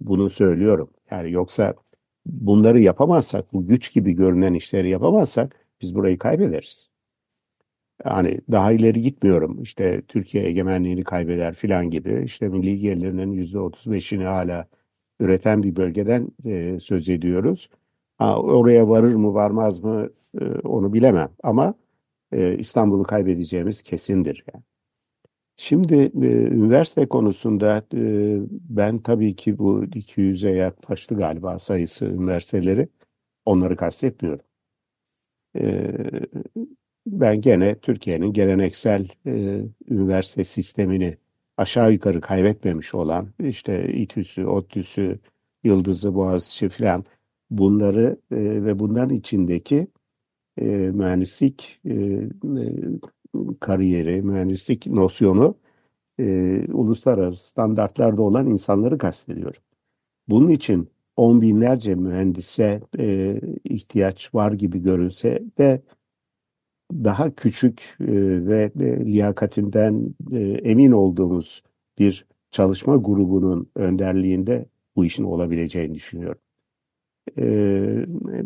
[0.01, 0.91] bunu söylüyorum.
[1.11, 1.75] Yani yoksa
[2.27, 6.90] bunları yapamazsak, bu güç gibi görünen işleri yapamazsak biz burayı kaybederiz.
[8.05, 9.63] Yani daha ileri gitmiyorum.
[9.63, 12.23] İşte Türkiye egemenliğini kaybeder filan gibi.
[12.25, 14.67] İşte milli gelirinin yüzde otuz beşini hala
[15.21, 17.71] üreten bir bölgeden e, söz ediyoruz.
[18.19, 21.29] Ha, oraya varır mı varmaz mı e, onu bilemem.
[21.43, 21.75] Ama
[22.33, 24.45] e, İstanbul'u kaybedeceğimiz kesindir.
[25.57, 28.01] Şimdi e, üniversite konusunda e,
[28.51, 32.89] ben tabii ki bu 200'e yaklaştı galiba sayısı üniversiteleri.
[33.45, 34.45] Onları kastetmiyorum.
[35.57, 35.91] E,
[37.13, 41.17] ben gene Türkiye'nin geleneksel e, üniversite sistemini
[41.57, 45.19] aşağı yukarı kaybetmemiş olan işte İTÜ'sü, ODTÜ'sü,
[45.65, 47.05] Yıldızı, Boğaziçi falan
[47.51, 49.87] bunları e, ve bunların içindeki
[50.61, 52.29] e, mühendislik e, e,
[53.61, 55.55] kariyeri, mühendislik nosyonu
[56.21, 59.63] e, uluslararası standartlarda olan insanları kastediyorum.
[60.29, 65.83] Bunun için on binlerce mühendise e, ihtiyaç var gibi görünse de
[66.93, 68.07] daha küçük e,
[68.47, 71.63] ve e, liyakatinden e, emin olduğumuz
[71.99, 74.67] bir çalışma grubunun önderliğinde
[74.97, 76.41] bu işin olabileceğini düşünüyorum.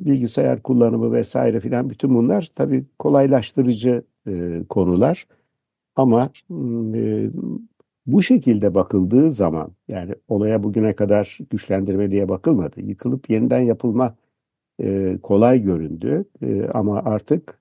[0.07, 4.05] Bilgisayar kullanımı vesaire filan bütün bunlar tabii kolaylaştırıcı
[4.69, 5.27] konular
[5.97, 6.31] ama
[8.07, 12.81] bu şekilde bakıldığı zaman yani olaya bugüne kadar güçlendirme diye bakılmadı.
[12.81, 14.17] Yıkılıp yeniden yapılma
[15.23, 16.25] kolay göründü
[16.75, 17.61] ama artık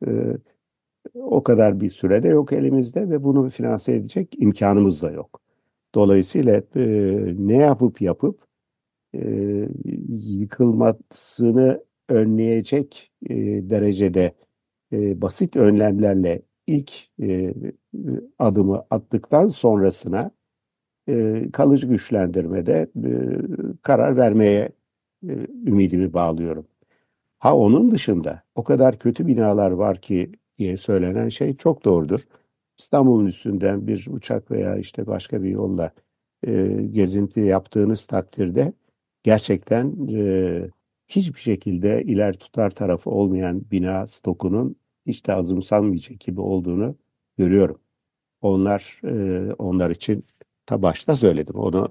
[1.14, 5.42] o kadar bir sürede yok elimizde ve bunu finanse edecek imkanımız da yok.
[5.96, 6.84] Dolayısıyla e,
[7.38, 8.40] ne yapıp yapıp
[9.16, 9.22] e,
[10.10, 13.36] yıkılmasını önleyecek e,
[13.70, 14.34] derecede
[14.94, 16.92] e, basit önlemlerle ilk
[17.22, 17.54] e,
[18.40, 20.32] adımı attıktan sonrasına
[21.10, 23.12] e, kalıcı güçlendirmede e,
[23.82, 24.70] karar vermeye
[25.30, 25.32] e,
[25.66, 26.68] ümidimi bağlıyorum.
[27.40, 32.22] Ha onun dışında o kadar kötü binalar var ki diye söylenen şey çok doğrudur.
[32.78, 35.94] İstanbul'un üstünden bir uçak veya işte başka bir yolla
[36.48, 38.74] e, gezinti yaptığınız takdirde
[39.24, 40.70] gerçekten e,
[41.08, 44.76] hiçbir şekilde iler tutar tarafı olmayan bina stokunun
[45.08, 46.96] hiç de azımsanmayacak gibi olduğunu
[47.38, 47.80] görüyorum.
[48.42, 50.24] Onlar e, onlar için
[50.66, 51.56] ta başta söyledim.
[51.56, 51.90] Onu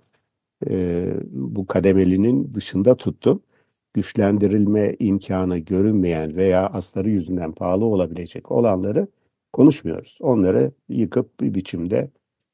[0.71, 3.43] e, bu kademelinin dışında tuttum.
[3.95, 9.09] Güçlendirilme imkanı görünmeyen veya asları yüzünden pahalı olabilecek olanları
[9.53, 10.19] konuşmuyoruz.
[10.23, 12.11] Onları yıkıp bir biçimde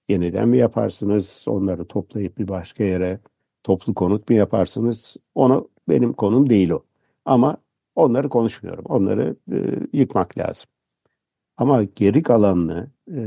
[0.09, 1.45] yeniden mi yaparsınız?
[1.49, 3.21] Onları toplayıp bir başka yere
[3.63, 5.17] toplu konut mu yaparsınız?
[5.35, 6.85] Onu benim konum değil o.
[7.25, 7.57] Ama
[7.95, 8.85] onları konuşmuyorum.
[8.89, 9.57] Onları e,
[9.93, 10.71] yıkmak lazım.
[11.57, 13.21] Ama geri kalanını e,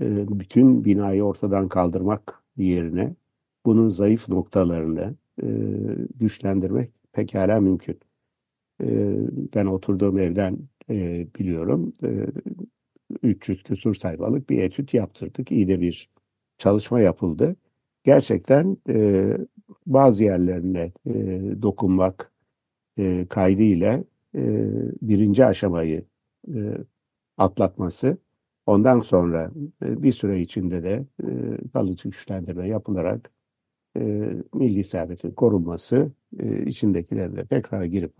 [0.00, 3.14] e, bütün binayı ortadan kaldırmak yerine
[3.66, 5.46] bunun zayıf noktalarını e,
[6.14, 8.00] güçlendirmek pekala mümkün.
[8.82, 8.86] E,
[9.54, 10.58] ben oturduğum evden
[10.90, 11.92] e, biliyorum.
[12.04, 12.26] E,
[13.22, 15.52] 300 küsur sayfalık bir etüt yaptırdık.
[15.52, 16.08] İyi de bir
[16.58, 17.56] çalışma yapıldı.
[18.04, 19.30] Gerçekten e,
[19.86, 21.12] bazı yerlerine e,
[21.62, 22.32] dokunmak
[22.98, 24.68] e, kaydıyla e,
[25.02, 26.04] birinci aşamayı
[26.54, 26.78] e,
[27.38, 28.18] atlatması,
[28.66, 29.50] ondan sonra
[29.84, 31.28] e, bir süre içinde de e,
[31.72, 33.30] kalıcı güçlendirme yapılarak
[33.96, 38.12] e, milli servetin korunması, e, içindekilerle tekrar girip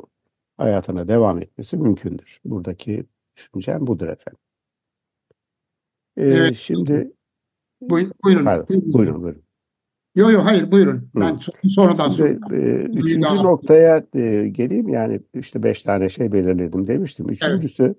[0.56, 2.40] hayatına devam etmesi mümkündür.
[2.44, 3.04] Buradaki
[3.36, 4.40] düşüncem budur efendim.
[6.16, 6.56] E, evet.
[6.56, 7.12] Şimdi
[7.80, 8.12] Buyurun.
[8.24, 8.44] Buyurun.
[8.44, 9.42] Pardon, buyurun, buyurun.
[10.14, 11.10] Yok yok hayır buyurun.
[11.16, 11.68] Ben Hı.
[11.68, 12.56] sonradan Şimdi, sonra.
[12.56, 14.88] E, üçüncü noktaya e, geleyim.
[14.88, 17.28] Yani işte beş tane şey belirledim demiştim.
[17.28, 17.96] Üçüncüsü evet.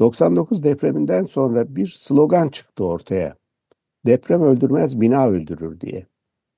[0.00, 3.36] 99 depreminden sonra bir slogan çıktı ortaya.
[4.06, 6.06] Deprem öldürmez, bina öldürür diye.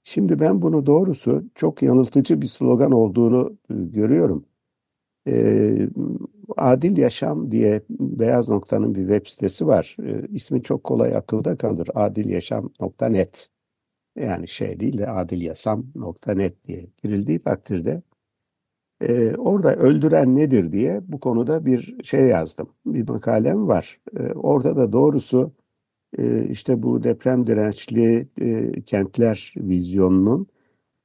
[0.09, 4.45] Şimdi ben bunu doğrusu çok yanıltıcı bir slogan olduğunu e, görüyorum.
[5.29, 5.89] Ee,
[6.57, 9.97] Adil Yaşam diye Beyaz Nokta'nın bir web sitesi var.
[10.03, 11.89] Ee, ismi çok kolay akılda kalır.
[11.95, 13.49] Adilyaşam.net
[14.17, 18.03] yani şey değil de adilyasam.net diye girildiği takdirde
[19.01, 22.69] e, orada öldüren nedir diye bu konuda bir şey yazdım.
[22.87, 24.01] Bir makalem var.
[24.17, 25.53] E, orada da doğrusu
[26.19, 30.47] e, işte bu deprem dirençli e, kentler vizyonunun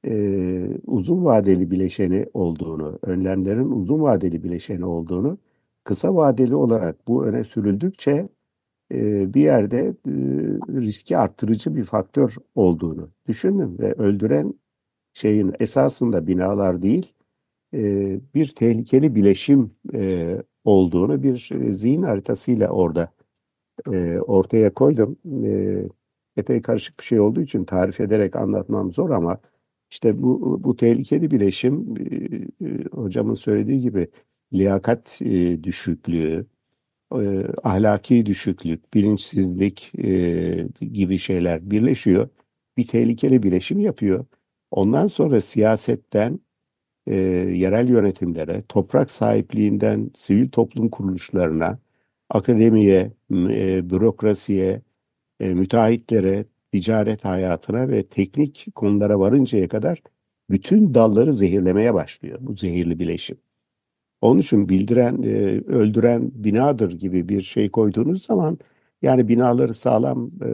[0.06, 5.38] e, uzun vadeli bileşeni olduğunu, önlemlerin uzun vadeli bileşeni olduğunu,
[5.84, 8.28] kısa vadeli olarak bu öne sürüldükçe
[8.92, 9.94] e, bir yerde
[10.68, 14.54] riski arttırıcı bir faktör olduğunu düşündüm ve öldüren
[15.12, 17.12] şeyin esasında binalar değil,
[18.34, 19.70] bir tehlikeli bileşim
[20.64, 23.12] olduğunu bir zihin haritasıyla orada
[23.92, 25.16] e, ortaya koydum.
[25.44, 25.80] E,
[26.36, 29.38] epey karışık bir şey olduğu için tarif ederek anlatmam zor ama
[29.90, 34.08] işte bu, bu tehlikeli bileşim e, e, hocamın söylediği gibi
[34.52, 36.46] liyakat e, düşüklüğü,
[37.14, 42.28] e, ahlaki düşüklük, bilinçsizlik e, gibi şeyler birleşiyor.
[42.76, 44.26] Bir tehlikeli bileşim yapıyor.
[44.70, 46.40] Ondan sonra siyasetten
[47.06, 47.14] e,
[47.54, 51.78] yerel yönetimlere, toprak sahipliğinden sivil toplum kuruluşlarına,
[52.30, 53.12] akademiye,
[53.50, 54.82] e, bürokrasiye,
[55.40, 60.02] e, müteahhitlere, ticaret hayatına ve teknik konulara varıncaya kadar
[60.50, 63.36] bütün dalları zehirlemeye başlıyor bu zehirli bileşim.
[64.20, 65.28] Onun için bildiren, e,
[65.66, 68.58] öldüren binadır gibi bir şey koyduğunuz zaman
[69.02, 70.48] Yani binaları sağlam e,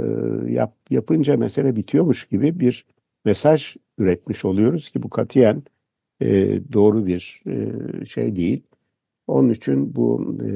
[0.53, 2.87] yap, yapınca mesele bitiyormuş gibi bir
[3.24, 5.62] mesaj üretmiş oluyoruz ki bu katiyen
[6.20, 8.62] e, doğru bir e, şey değil.
[9.31, 10.51] Onun için bu e,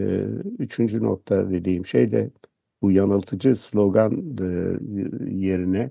[0.59, 2.31] üçüncü nokta dediğim şey de
[2.83, 4.47] bu yanıltıcı slogan e,
[5.31, 5.91] yerine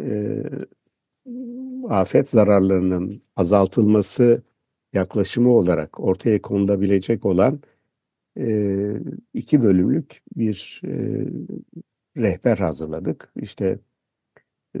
[0.00, 0.42] e,
[1.88, 4.42] afet zararlarının azaltılması
[4.92, 7.60] yaklaşımı olarak ortaya konulabilecek olan
[8.38, 8.76] e,
[9.34, 11.26] iki bölümlük bir e,
[12.16, 13.32] rehber hazırladık.
[13.36, 13.78] İşte
[14.76, 14.80] e,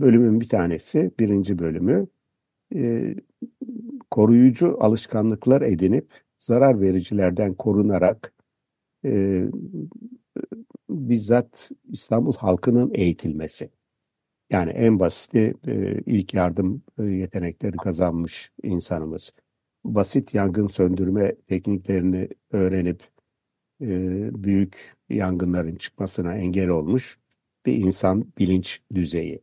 [0.00, 2.06] bölümün bir tanesi, birinci bölümü
[2.74, 3.14] e,
[4.10, 8.34] koruyucu alışkanlıklar edinip zarar vericilerden korunarak
[9.04, 9.44] e,
[10.90, 13.70] bizzat İstanbul halkının eğitilmesi.
[14.50, 19.32] Yani en basiti e, ilk yardım e, yetenekleri kazanmış insanımız.
[19.84, 23.02] Basit yangın söndürme tekniklerini öğrenip
[23.80, 23.88] e,
[24.44, 27.18] büyük yangınların çıkmasına engel olmuş
[27.66, 29.42] bir insan bilinç düzeyi.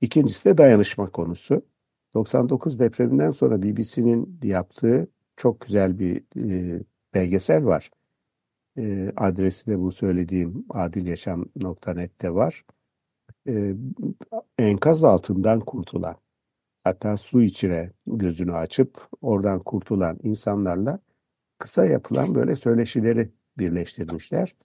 [0.00, 1.62] İkincisi de dayanışma konusu.
[2.14, 5.08] 99 depreminden sonra BBC'nin yaptığı
[5.38, 6.80] çok güzel bir e,
[7.14, 7.90] belgesel var.
[8.78, 12.64] E, adresi de bu söylediğim adilyaşam.net'te var.
[13.48, 13.74] E,
[14.58, 16.16] enkaz altından kurtulan,
[16.84, 21.00] hatta su içine gözünü açıp oradan kurtulan insanlarla
[21.58, 24.56] kısa yapılan böyle söyleşileri birleştirmişler.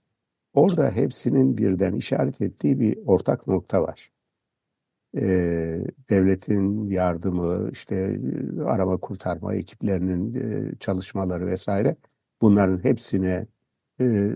[0.54, 4.13] Orada hepsinin birden işaret ettiği bir ortak nokta var.
[5.18, 8.20] Ee, devletin yardımı, işte
[8.66, 11.96] arama kurtarma ekiplerinin e, çalışmaları vesaire
[12.42, 13.48] bunların hepsine
[14.00, 14.30] e,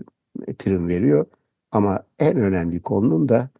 [0.58, 1.26] prim veriyor.
[1.70, 3.50] Ama en önemli konunun da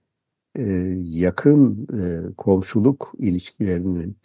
[0.56, 0.62] e,
[1.02, 4.18] yakın e, komşuluk ilişkilerinin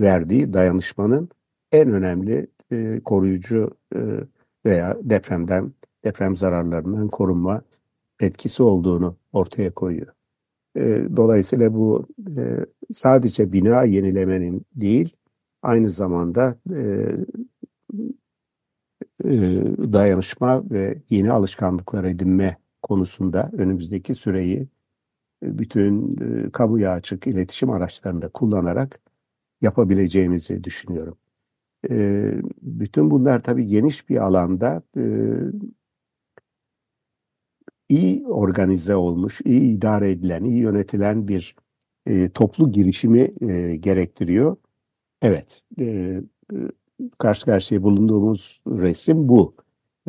[0.00, 1.28] verdiği dayanışmanın
[1.72, 3.98] en önemli e, koruyucu e,
[4.66, 5.72] veya depremden,
[6.04, 7.62] deprem zararlarından korunma
[8.20, 10.19] etkisi olduğunu ortaya koyuyor.
[11.16, 12.06] Dolayısıyla bu
[12.92, 15.16] sadece bina yenilemenin değil,
[15.62, 16.58] aynı zamanda
[19.92, 24.68] dayanışma ve yeni alışkanlıklar edinme konusunda önümüzdeki süreyi
[25.42, 29.00] bütün e, kamuya açık iletişim araçlarında kullanarak
[29.60, 31.18] yapabileceğimizi düşünüyorum.
[32.62, 34.82] Bütün bunlar tabii geniş bir alanda
[37.90, 41.56] iyi organize olmuş, iyi idare edilen, iyi yönetilen bir
[42.06, 44.56] e, toplu girişimi e, gerektiriyor.
[45.22, 46.20] Evet, e,
[47.18, 49.54] karşı karşıya bulunduğumuz resim bu.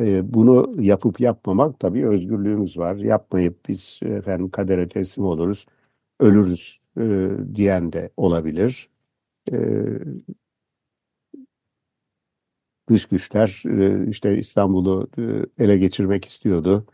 [0.00, 2.96] E, bunu yapıp yapmamak tabii özgürlüğümüz var.
[2.96, 5.66] Yapmayıp biz efendim kadere teslim oluruz,
[6.20, 8.90] ölürüz e, diyen de olabilir.
[9.52, 9.56] E,
[12.88, 15.22] dış güçler e, işte İstanbul'u e,
[15.64, 16.86] ele geçirmek istiyordu.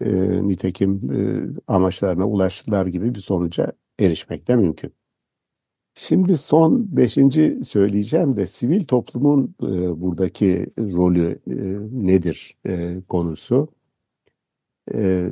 [0.00, 1.42] E, nitekim e,
[1.72, 4.94] amaçlarına ulaştılar gibi bir sonuca erişmek de mümkün.
[5.94, 11.54] Şimdi son beşinci söyleyeceğim de sivil toplumun e, buradaki rolü e,
[12.06, 13.68] nedir e, konusu.
[14.94, 15.30] E,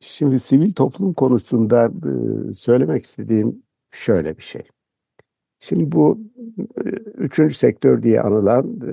[0.00, 1.86] şimdi sivil toplum konusunda
[2.50, 4.62] e, söylemek istediğim şöyle bir şey.
[5.60, 6.20] Şimdi bu
[6.84, 6.88] e,
[7.18, 8.92] üçüncü sektör diye anılan e,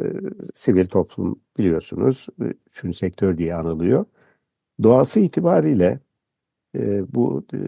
[0.53, 2.27] sivil toplum biliyorsunuz.
[2.41, 4.05] E, üçüncü sektör diye anılıyor.
[4.83, 5.99] Doğası itibariyle
[6.75, 7.59] e, bu e,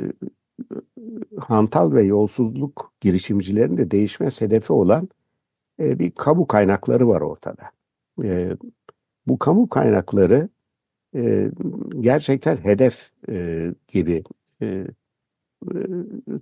[1.37, 5.09] hantal ve yolsuzluk girişimcilerin de değişme hedefi olan
[5.79, 7.71] e, bir kamu kaynakları var ortada.
[8.23, 8.57] E,
[9.27, 10.49] bu kamu kaynakları
[11.15, 11.51] e,
[11.99, 14.23] gerçekten hedef e, gibi
[14.61, 14.87] e, e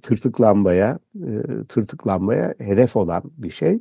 [0.02, 1.30] tırtıklanmaya e,
[1.70, 3.80] tırtıklanmaya hedef olan bir şey.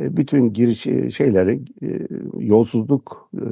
[0.00, 0.82] E, bütün giriş
[1.16, 2.08] şeyleri e,
[2.38, 3.46] yolsuzluk e,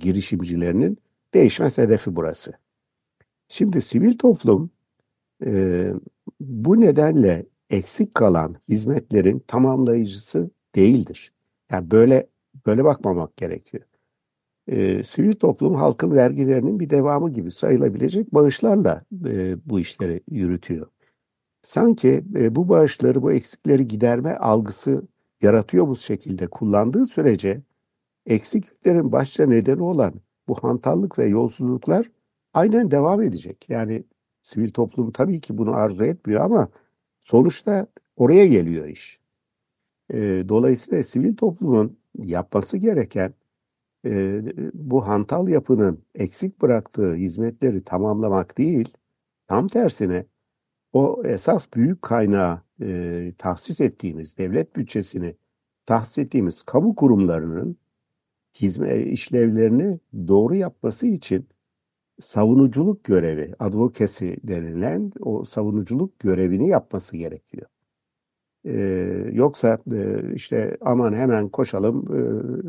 [0.00, 0.98] girişimcilerinin
[1.36, 2.52] değişmez hedefi burası.
[3.48, 4.70] Şimdi sivil toplum
[5.44, 5.92] e,
[6.40, 11.32] bu nedenle eksik kalan hizmetlerin tamamlayıcısı değildir.
[11.72, 12.26] Yani böyle
[12.66, 13.84] böyle bakmamak gerekiyor.
[14.68, 20.86] E, sivil toplum halkın vergilerinin bir devamı gibi sayılabilecek bağışlarla e, bu işleri yürütüyor.
[21.62, 25.02] Sanki e, bu bağışları, bu eksikleri giderme algısı
[25.42, 27.62] yaratıyor bu şekilde kullandığı sürece
[28.26, 30.14] eksikliklerin başta nedeni olan
[30.48, 32.10] bu hantallık ve yolsuzluklar
[32.54, 33.66] aynen devam edecek.
[33.68, 34.04] Yani
[34.46, 36.68] Sivil toplum tabii ki bunu arzu etmiyor ama
[37.20, 37.86] sonuçta
[38.16, 39.20] oraya geliyor iş.
[40.10, 43.34] E, dolayısıyla sivil toplumun yapması gereken
[44.06, 44.42] e,
[44.74, 48.92] bu hantal yapının eksik bıraktığı hizmetleri tamamlamak değil,
[49.46, 50.26] tam tersine
[50.92, 55.36] o esas büyük kaynağı e, tahsis ettiğimiz devlet bütçesini
[55.86, 57.76] tahsis ettiğimiz kamu kurumlarının
[58.60, 59.98] hizmet işlevlerini
[60.28, 61.48] doğru yapması için
[62.20, 67.66] savunuculuk görevi, advocacy denilen o savunuculuk görevini yapması gerekiyor.
[68.66, 72.06] Ee, yoksa e, işte aman hemen koşalım,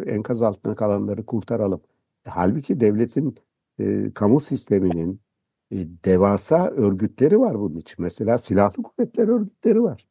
[0.07, 1.81] e, enkaz altına kalanları kurtaralım.
[2.25, 3.35] E, halbuki devletin,
[3.79, 5.21] e, kamu sisteminin
[5.71, 7.95] e, devasa örgütleri var bunun için.
[7.99, 10.07] Mesela silahlı kuvvetler örgütleri var.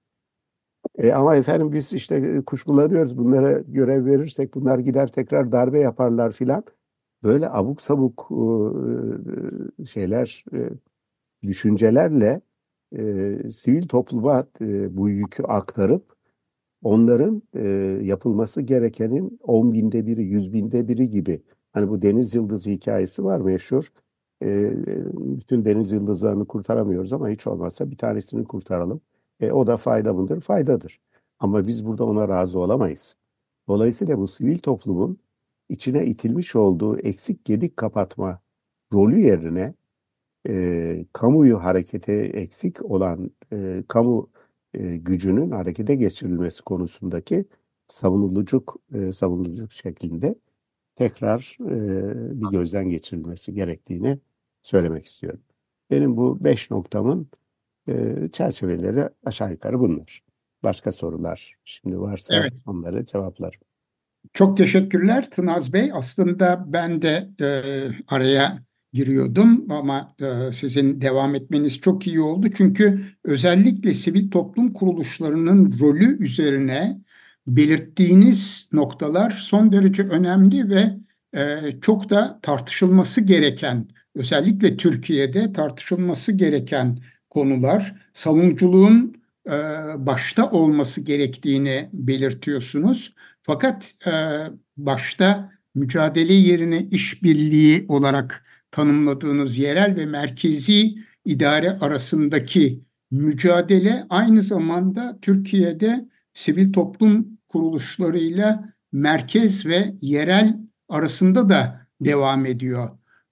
[0.99, 6.65] E, ama efendim biz işte kuşkulanıyoruz bunlara görev verirsek bunlar gider tekrar darbe yaparlar filan.
[7.23, 8.29] Böyle abuk sabuk
[9.81, 10.71] e, şeyler, e,
[11.43, 12.41] düşüncelerle
[12.99, 16.17] e, sivil topluma e, bu yükü aktarıp
[16.83, 17.69] onların e,
[18.03, 21.43] yapılması gerekenin 10 binde biri, 100 binde biri gibi.
[21.73, 23.93] Hani bu deniz yıldızı hikayesi var meşhur.
[24.43, 24.73] E,
[25.17, 29.01] bütün deniz yıldızlarını kurtaramıyoruz ama hiç olmazsa bir tanesini kurtaralım.
[29.41, 30.41] E, o da fayda mıdır?
[30.41, 30.99] Faydadır.
[31.39, 33.17] Ama biz burada ona razı olamayız.
[33.69, 35.19] Dolayısıyla bu sivil toplumun
[35.69, 38.41] içine itilmiş olduğu eksik gedik kapatma
[38.93, 39.75] rolü yerine
[40.49, 44.31] e, kamuyu harekete eksik olan e, kamu
[44.75, 47.45] e, gücünün harekete geçirilmesi konusundaki
[47.89, 50.35] savunulucuk e, savunulucuk şeklinde
[50.97, 54.19] tekrar e, bir gözden geçirilmesi gerektiğini
[54.63, 55.41] söylemek istiyorum.
[55.91, 57.29] Benim bu beş noktamın
[57.89, 60.23] e, çerçeveleri aşağı yukarı bunlar.
[60.63, 62.53] Başka sorular şimdi varsa evet.
[62.67, 63.61] onları cevaplarım.
[64.33, 65.91] Çok teşekkürler Tınaz Bey.
[65.95, 67.63] Aslında ben de e,
[68.09, 68.59] araya
[68.93, 72.47] giriyordum ama e, sizin devam etmeniz çok iyi oldu.
[72.57, 77.01] Çünkü özellikle sivil toplum kuruluşlarının rolü üzerine
[77.47, 80.95] belirttiğiniz noktalar son derece önemli ve
[81.41, 86.99] e, çok da tartışılması gereken, özellikle Türkiye'de tartışılması gereken
[87.31, 87.95] konular.
[88.15, 89.17] Savunuculuğun
[89.47, 89.53] e,
[90.07, 93.15] başta olması gerektiğini belirtiyorsunuz.
[93.43, 94.13] Fakat e,
[94.77, 106.09] başta mücadele yerine işbirliği olarak tanımladığınız yerel ve merkezi idare arasındaki mücadele aynı zamanda Türkiye'de
[106.35, 110.59] sivil toplum kuruluşlarıyla merkez ve yerel
[110.89, 112.91] arasında da devam ediyor.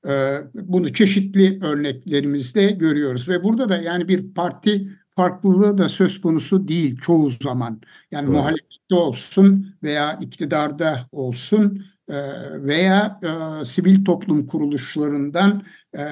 [0.08, 6.68] Ee, bunu çeşitli örneklerimizde görüyoruz ve burada da yani bir parti farklılığı da söz konusu
[6.68, 7.80] değil çoğu zaman.
[8.10, 8.36] Yani evet.
[8.36, 12.16] muhalefette olsun veya iktidarda olsun e,
[12.62, 15.62] veya e, sivil toplum kuruluşlarından
[15.96, 16.02] e,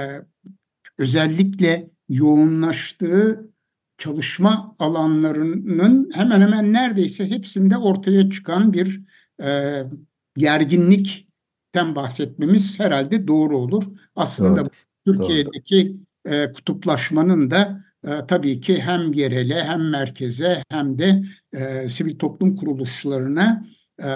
[0.98, 3.50] özellikle yoğunlaştığı
[3.98, 9.00] çalışma alanlarının hemen hemen neredeyse hepsinde ortaya çıkan bir
[9.42, 9.82] e,
[11.72, 13.84] gerginlikten bahsetmemiz herhalde doğru olur.
[14.16, 14.70] Aslında doğru.
[15.06, 15.96] Türkiye'deki
[16.26, 16.34] doğru.
[16.34, 22.56] E, kutuplaşmanın da e, tabii ki hem yerele hem merkeze hem de e, sivil toplum
[22.56, 23.66] kuruluşlarına
[23.98, 24.08] e,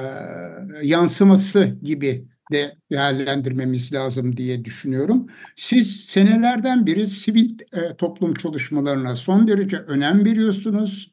[0.82, 5.26] yansıması gibi de değerlendirmemiz lazım diye düşünüyorum.
[5.57, 11.12] Siz senelerden beri sivil e, toplum çalışmalarına son derece önem veriyorsunuz,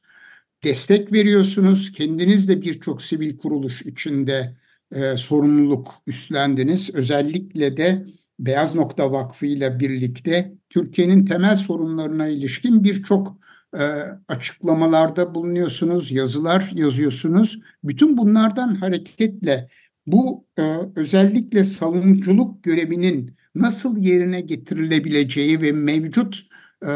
[0.63, 1.91] destek veriyorsunuz.
[1.91, 4.53] Kendiniz de birçok sivil kuruluş içinde
[4.93, 6.89] e, sorumluluk üstlendiniz.
[6.93, 8.05] Özellikle de
[8.39, 13.37] Beyaz Nokta Vakfı ile birlikte Türkiye'nin temel sorunlarına ilişkin birçok
[13.77, 13.83] e,
[14.27, 17.59] açıklamalarda bulunuyorsunuz, yazılar yazıyorsunuz.
[17.83, 19.69] Bütün bunlardan hareketle
[20.07, 26.45] bu e, özellikle savunuculuk görevinin nasıl yerine getirilebileceği ve mevcut
[26.85, 26.91] e,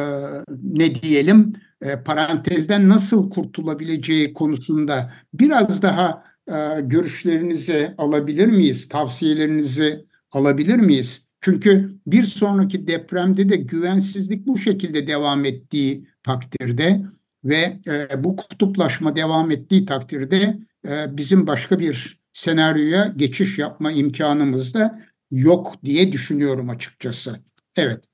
[0.63, 8.89] ne diyelim e, parantezden nasıl kurtulabileceği konusunda biraz daha e, görüşlerinizi alabilir miyiz?
[8.89, 11.27] Tavsiyelerinizi alabilir miyiz?
[11.41, 17.01] Çünkü bir sonraki depremde de güvensizlik bu şekilde devam ettiği takdirde
[17.43, 24.73] ve e, bu kutuplaşma devam ettiği takdirde e, bizim başka bir senaryoya geçiş yapma imkanımız
[24.73, 27.39] da yok diye düşünüyorum açıkçası.
[27.75, 28.05] Evet.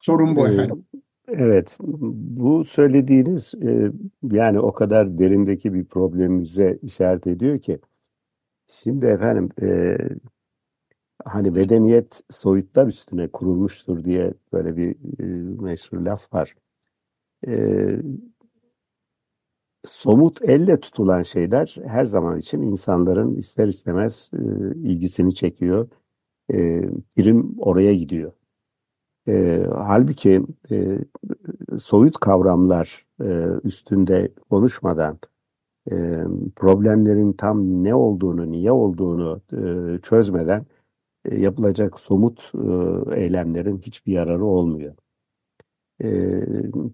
[0.00, 0.86] Sorun bu efendim.
[1.32, 3.92] Evet, bu söylediğiniz e,
[4.32, 7.80] yani o kadar derindeki bir problemimize işaret ediyor ki.
[8.68, 9.98] Şimdi efendim e,
[11.24, 15.24] hani medeniyet soyutlar üstüne kurulmuştur diye böyle bir e,
[15.64, 16.54] meşhur laf var.
[19.86, 24.30] Somut elle tutulan şeyler her zaman için insanların ister istemez
[24.84, 25.88] ilgisini çekiyor.
[26.54, 26.82] E,
[27.16, 28.32] birim oraya gidiyor.
[29.30, 30.98] E, halbuki e,
[31.78, 35.18] soyut kavramlar e, üstünde konuşmadan
[35.90, 36.24] e,
[36.56, 40.66] problemlerin tam ne olduğunu, niye olduğunu e, çözmeden
[41.24, 44.94] e, yapılacak somut e, eylemlerin hiçbir yararı olmuyor.
[46.04, 46.42] E,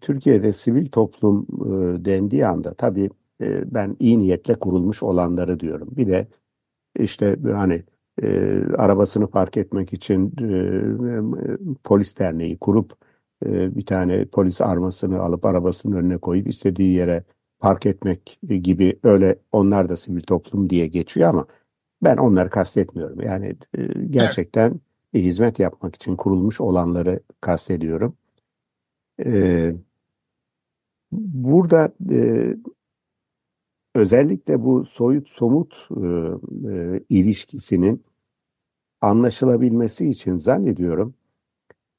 [0.01, 3.11] Türkiye'de sivil toplum e, dendiği anda tabii
[3.41, 5.89] e, ben iyi niyetle kurulmuş olanları diyorum.
[5.97, 6.27] Bir de
[6.99, 7.83] işte hani
[8.23, 12.93] e, arabasını park etmek için e, polis derneği kurup
[13.47, 17.25] e, bir tane polis armasını alıp arabasının önüne koyup istediği yere
[17.59, 21.47] park etmek gibi öyle onlar da sivil toplum diye geçiyor ama
[22.03, 23.21] ben onları kastetmiyorum.
[23.23, 24.81] Yani e, gerçekten
[25.15, 28.17] bir hizmet yapmak için kurulmuş olanları kastediyorum.
[29.25, 29.73] E,
[31.13, 32.55] burada e,
[33.97, 36.07] özellikle bu soyut somut e,
[36.73, 38.05] e, ilişkisinin
[39.01, 41.15] anlaşılabilmesi için zannediyorum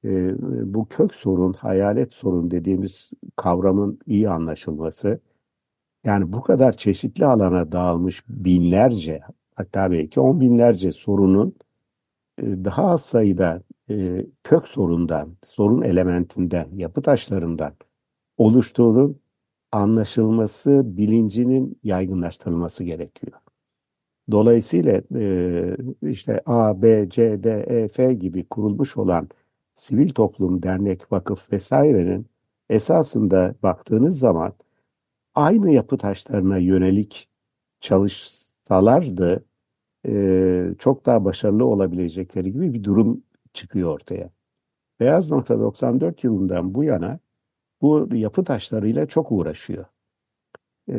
[0.06, 0.36] e,
[0.74, 5.20] bu kök sorun, hayalet sorun dediğimiz kavramın iyi anlaşılması,
[6.06, 9.22] yani bu kadar çeşitli alana dağılmış binlerce,
[9.56, 11.56] hatta belki on binlerce sorunun
[12.38, 17.74] e, daha az sayıda e, kök sorundan, sorun elementinden, yapı taşlarından
[18.38, 19.20] oluştuğunun
[19.72, 23.40] anlaşılması, bilincinin yaygınlaştırılması gerekiyor.
[24.32, 29.30] Dolayısıyla e, işte A, B, C, D, E, F gibi kurulmuş olan
[29.74, 32.28] sivil toplum, dernek, vakıf vesairenin
[32.70, 34.54] esasında baktığınız zaman
[35.36, 37.30] aynı yapı taşlarına yönelik
[37.80, 39.46] çalışsalardı
[40.08, 44.30] e, çok daha başarılı olabilecekleri gibi bir durum çıkıyor ortaya.
[45.00, 47.20] Beyaz Nokta 94 yılından bu yana
[47.82, 49.86] bu yapı taşlarıyla çok uğraşıyor.
[50.90, 50.98] E,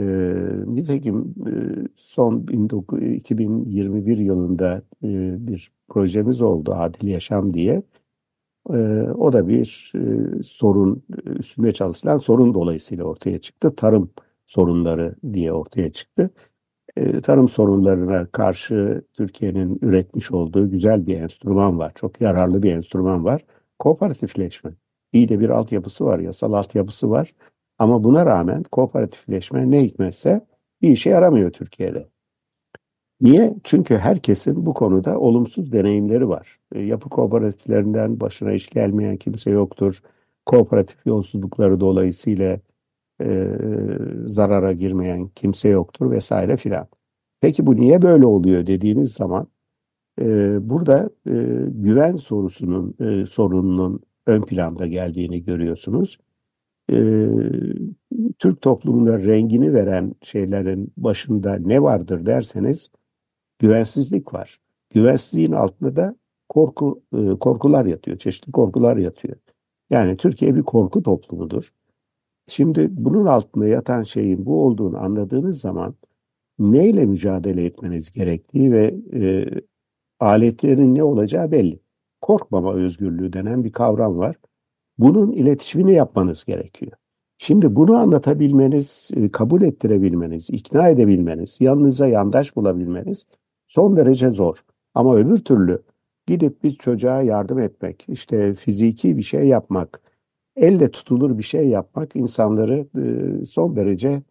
[0.66, 1.53] nitekim e,
[1.97, 5.09] son 2021 yılında e,
[5.47, 7.83] bir projemiz oldu Adil Yaşam diye.
[8.70, 13.74] E, o da bir e, sorun, üstünde çalışılan sorun dolayısıyla ortaya çıktı.
[13.76, 14.11] Tarım
[14.47, 16.31] sorunları diye ortaya çıktı.
[16.97, 21.93] E, tarım sorunlarına karşı Türkiye'nin üretmiş olduğu güzel bir enstrüman var.
[21.95, 23.45] Çok yararlı bir enstrüman var.
[23.79, 24.70] Kooperatifleşme.
[25.13, 27.35] İyi de bir altyapısı var, yasal altyapısı var.
[27.79, 30.47] Ama buna rağmen kooperatifleşme ne hikmetse
[30.83, 32.09] bir işe yaramıyor Türkiye'de.
[33.21, 33.55] Niye?
[33.65, 36.59] Çünkü herkesin bu konuda olumsuz deneyimleri var.
[36.75, 40.03] E, yapı kooperatiflerinden başına iş gelmeyen kimse yoktur.
[40.47, 42.61] Kooperatif yolsuzlukları dolayısıyla
[43.23, 43.49] e,
[44.27, 46.89] zarara girmeyen kimse yoktur vesaire filan.
[47.41, 49.49] Peki bu niye böyle oluyor dediğiniz zaman
[50.21, 51.33] e, burada e,
[51.69, 56.18] güven sorusunun e, sorununun ön planda geldiğini görüyorsunuz.
[56.93, 57.26] E,
[58.39, 62.91] Türk toplumuna rengini veren şeylerin başında ne vardır derseniz
[63.59, 64.61] güvensizlik var.
[64.91, 66.16] Güvensizliğin altında da
[66.49, 69.37] korku e, korkular yatıyor, çeşitli korkular yatıyor.
[69.91, 71.72] Yani Türkiye bir korku toplumudur.
[72.49, 75.95] Şimdi bunun altında yatan şeyin bu olduğunu anladığınız zaman
[76.59, 79.47] neyle mücadele etmeniz gerektiği ve e,
[80.20, 81.81] aletlerin ne olacağı belli.
[82.21, 84.37] Korkmama özgürlüğü denen bir kavram var.
[84.99, 86.93] Bunun iletişimini yapmanız gerekiyor.
[87.39, 93.27] Şimdi bunu anlatabilmeniz, e, kabul ettirebilmeniz, ikna edebilmeniz, yanınıza yandaş bulabilmeniz
[93.66, 94.64] son derece zor.
[94.95, 95.83] Ama öbür türlü
[96.27, 100.01] gidip bir çocuğa yardım etmek, işte fiziki bir şey yapmak,
[100.57, 104.23] elle tutulur bir şey yapmak insanları e, son derece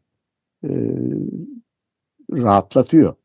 [0.63, 0.69] e,
[2.31, 3.15] rahatlatıyor.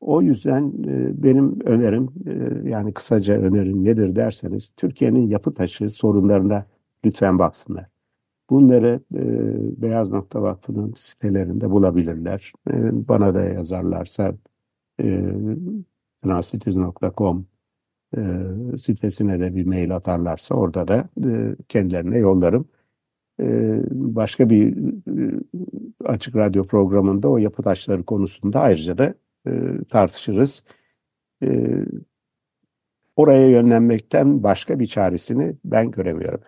[0.00, 6.66] O yüzden e, benim önerim e, yani kısaca önerim nedir derseniz Türkiye'nin yapı taşı sorunlarına
[7.04, 7.86] lütfen baksınlar.
[8.50, 9.22] Bunları e,
[9.82, 12.52] Beyaz Nokta Vakfı'nın sitelerinde bulabilirler.
[12.92, 14.34] Bana da yazarlarsa
[15.02, 15.34] e,
[18.76, 21.08] sitesine de bir mail atarlarsa orada da
[21.68, 22.68] kendilerine yollarım.
[23.90, 24.78] Başka bir
[26.04, 29.14] açık radyo programında o yapı taşları konusunda ayrıca da
[29.46, 29.50] e,
[29.88, 30.64] tartışırız.
[31.42, 31.48] E,
[33.16, 36.40] oraya yönlenmekten başka bir çaresini ben göremiyorum.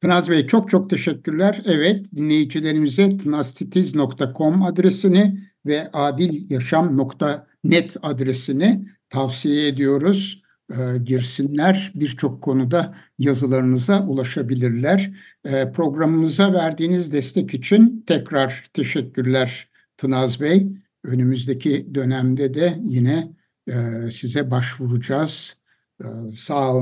[0.00, 1.62] Tınaz Bey çok çok teşekkürler.
[1.64, 10.42] Evet dinleyicilerimize tınaztitiz.com adresini ve adilyaşam.net adresini tavsiye ediyoruz.
[10.70, 15.12] E, girsinler birçok konuda yazılarınıza ulaşabilirler.
[15.44, 20.66] E, programımıza verdiğiniz destek için tekrar teşekkürler Tınaz Bey.
[21.08, 23.32] Önümüzdeki dönemde de yine
[23.68, 25.60] e, size başvuracağız.
[26.00, 26.74] E, sağ.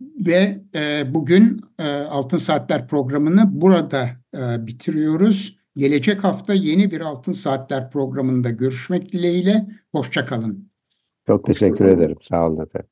[0.00, 5.58] Ve e, bugün e, Altın Saatler programını burada e, bitiriyoruz.
[5.76, 9.68] Gelecek hafta yeni bir Altın Saatler programında görüşmek dileğiyle.
[9.92, 10.70] Hoşçakalın.
[11.26, 12.16] Çok teşekkür ederim.
[12.22, 12.90] Sağ olun efendim.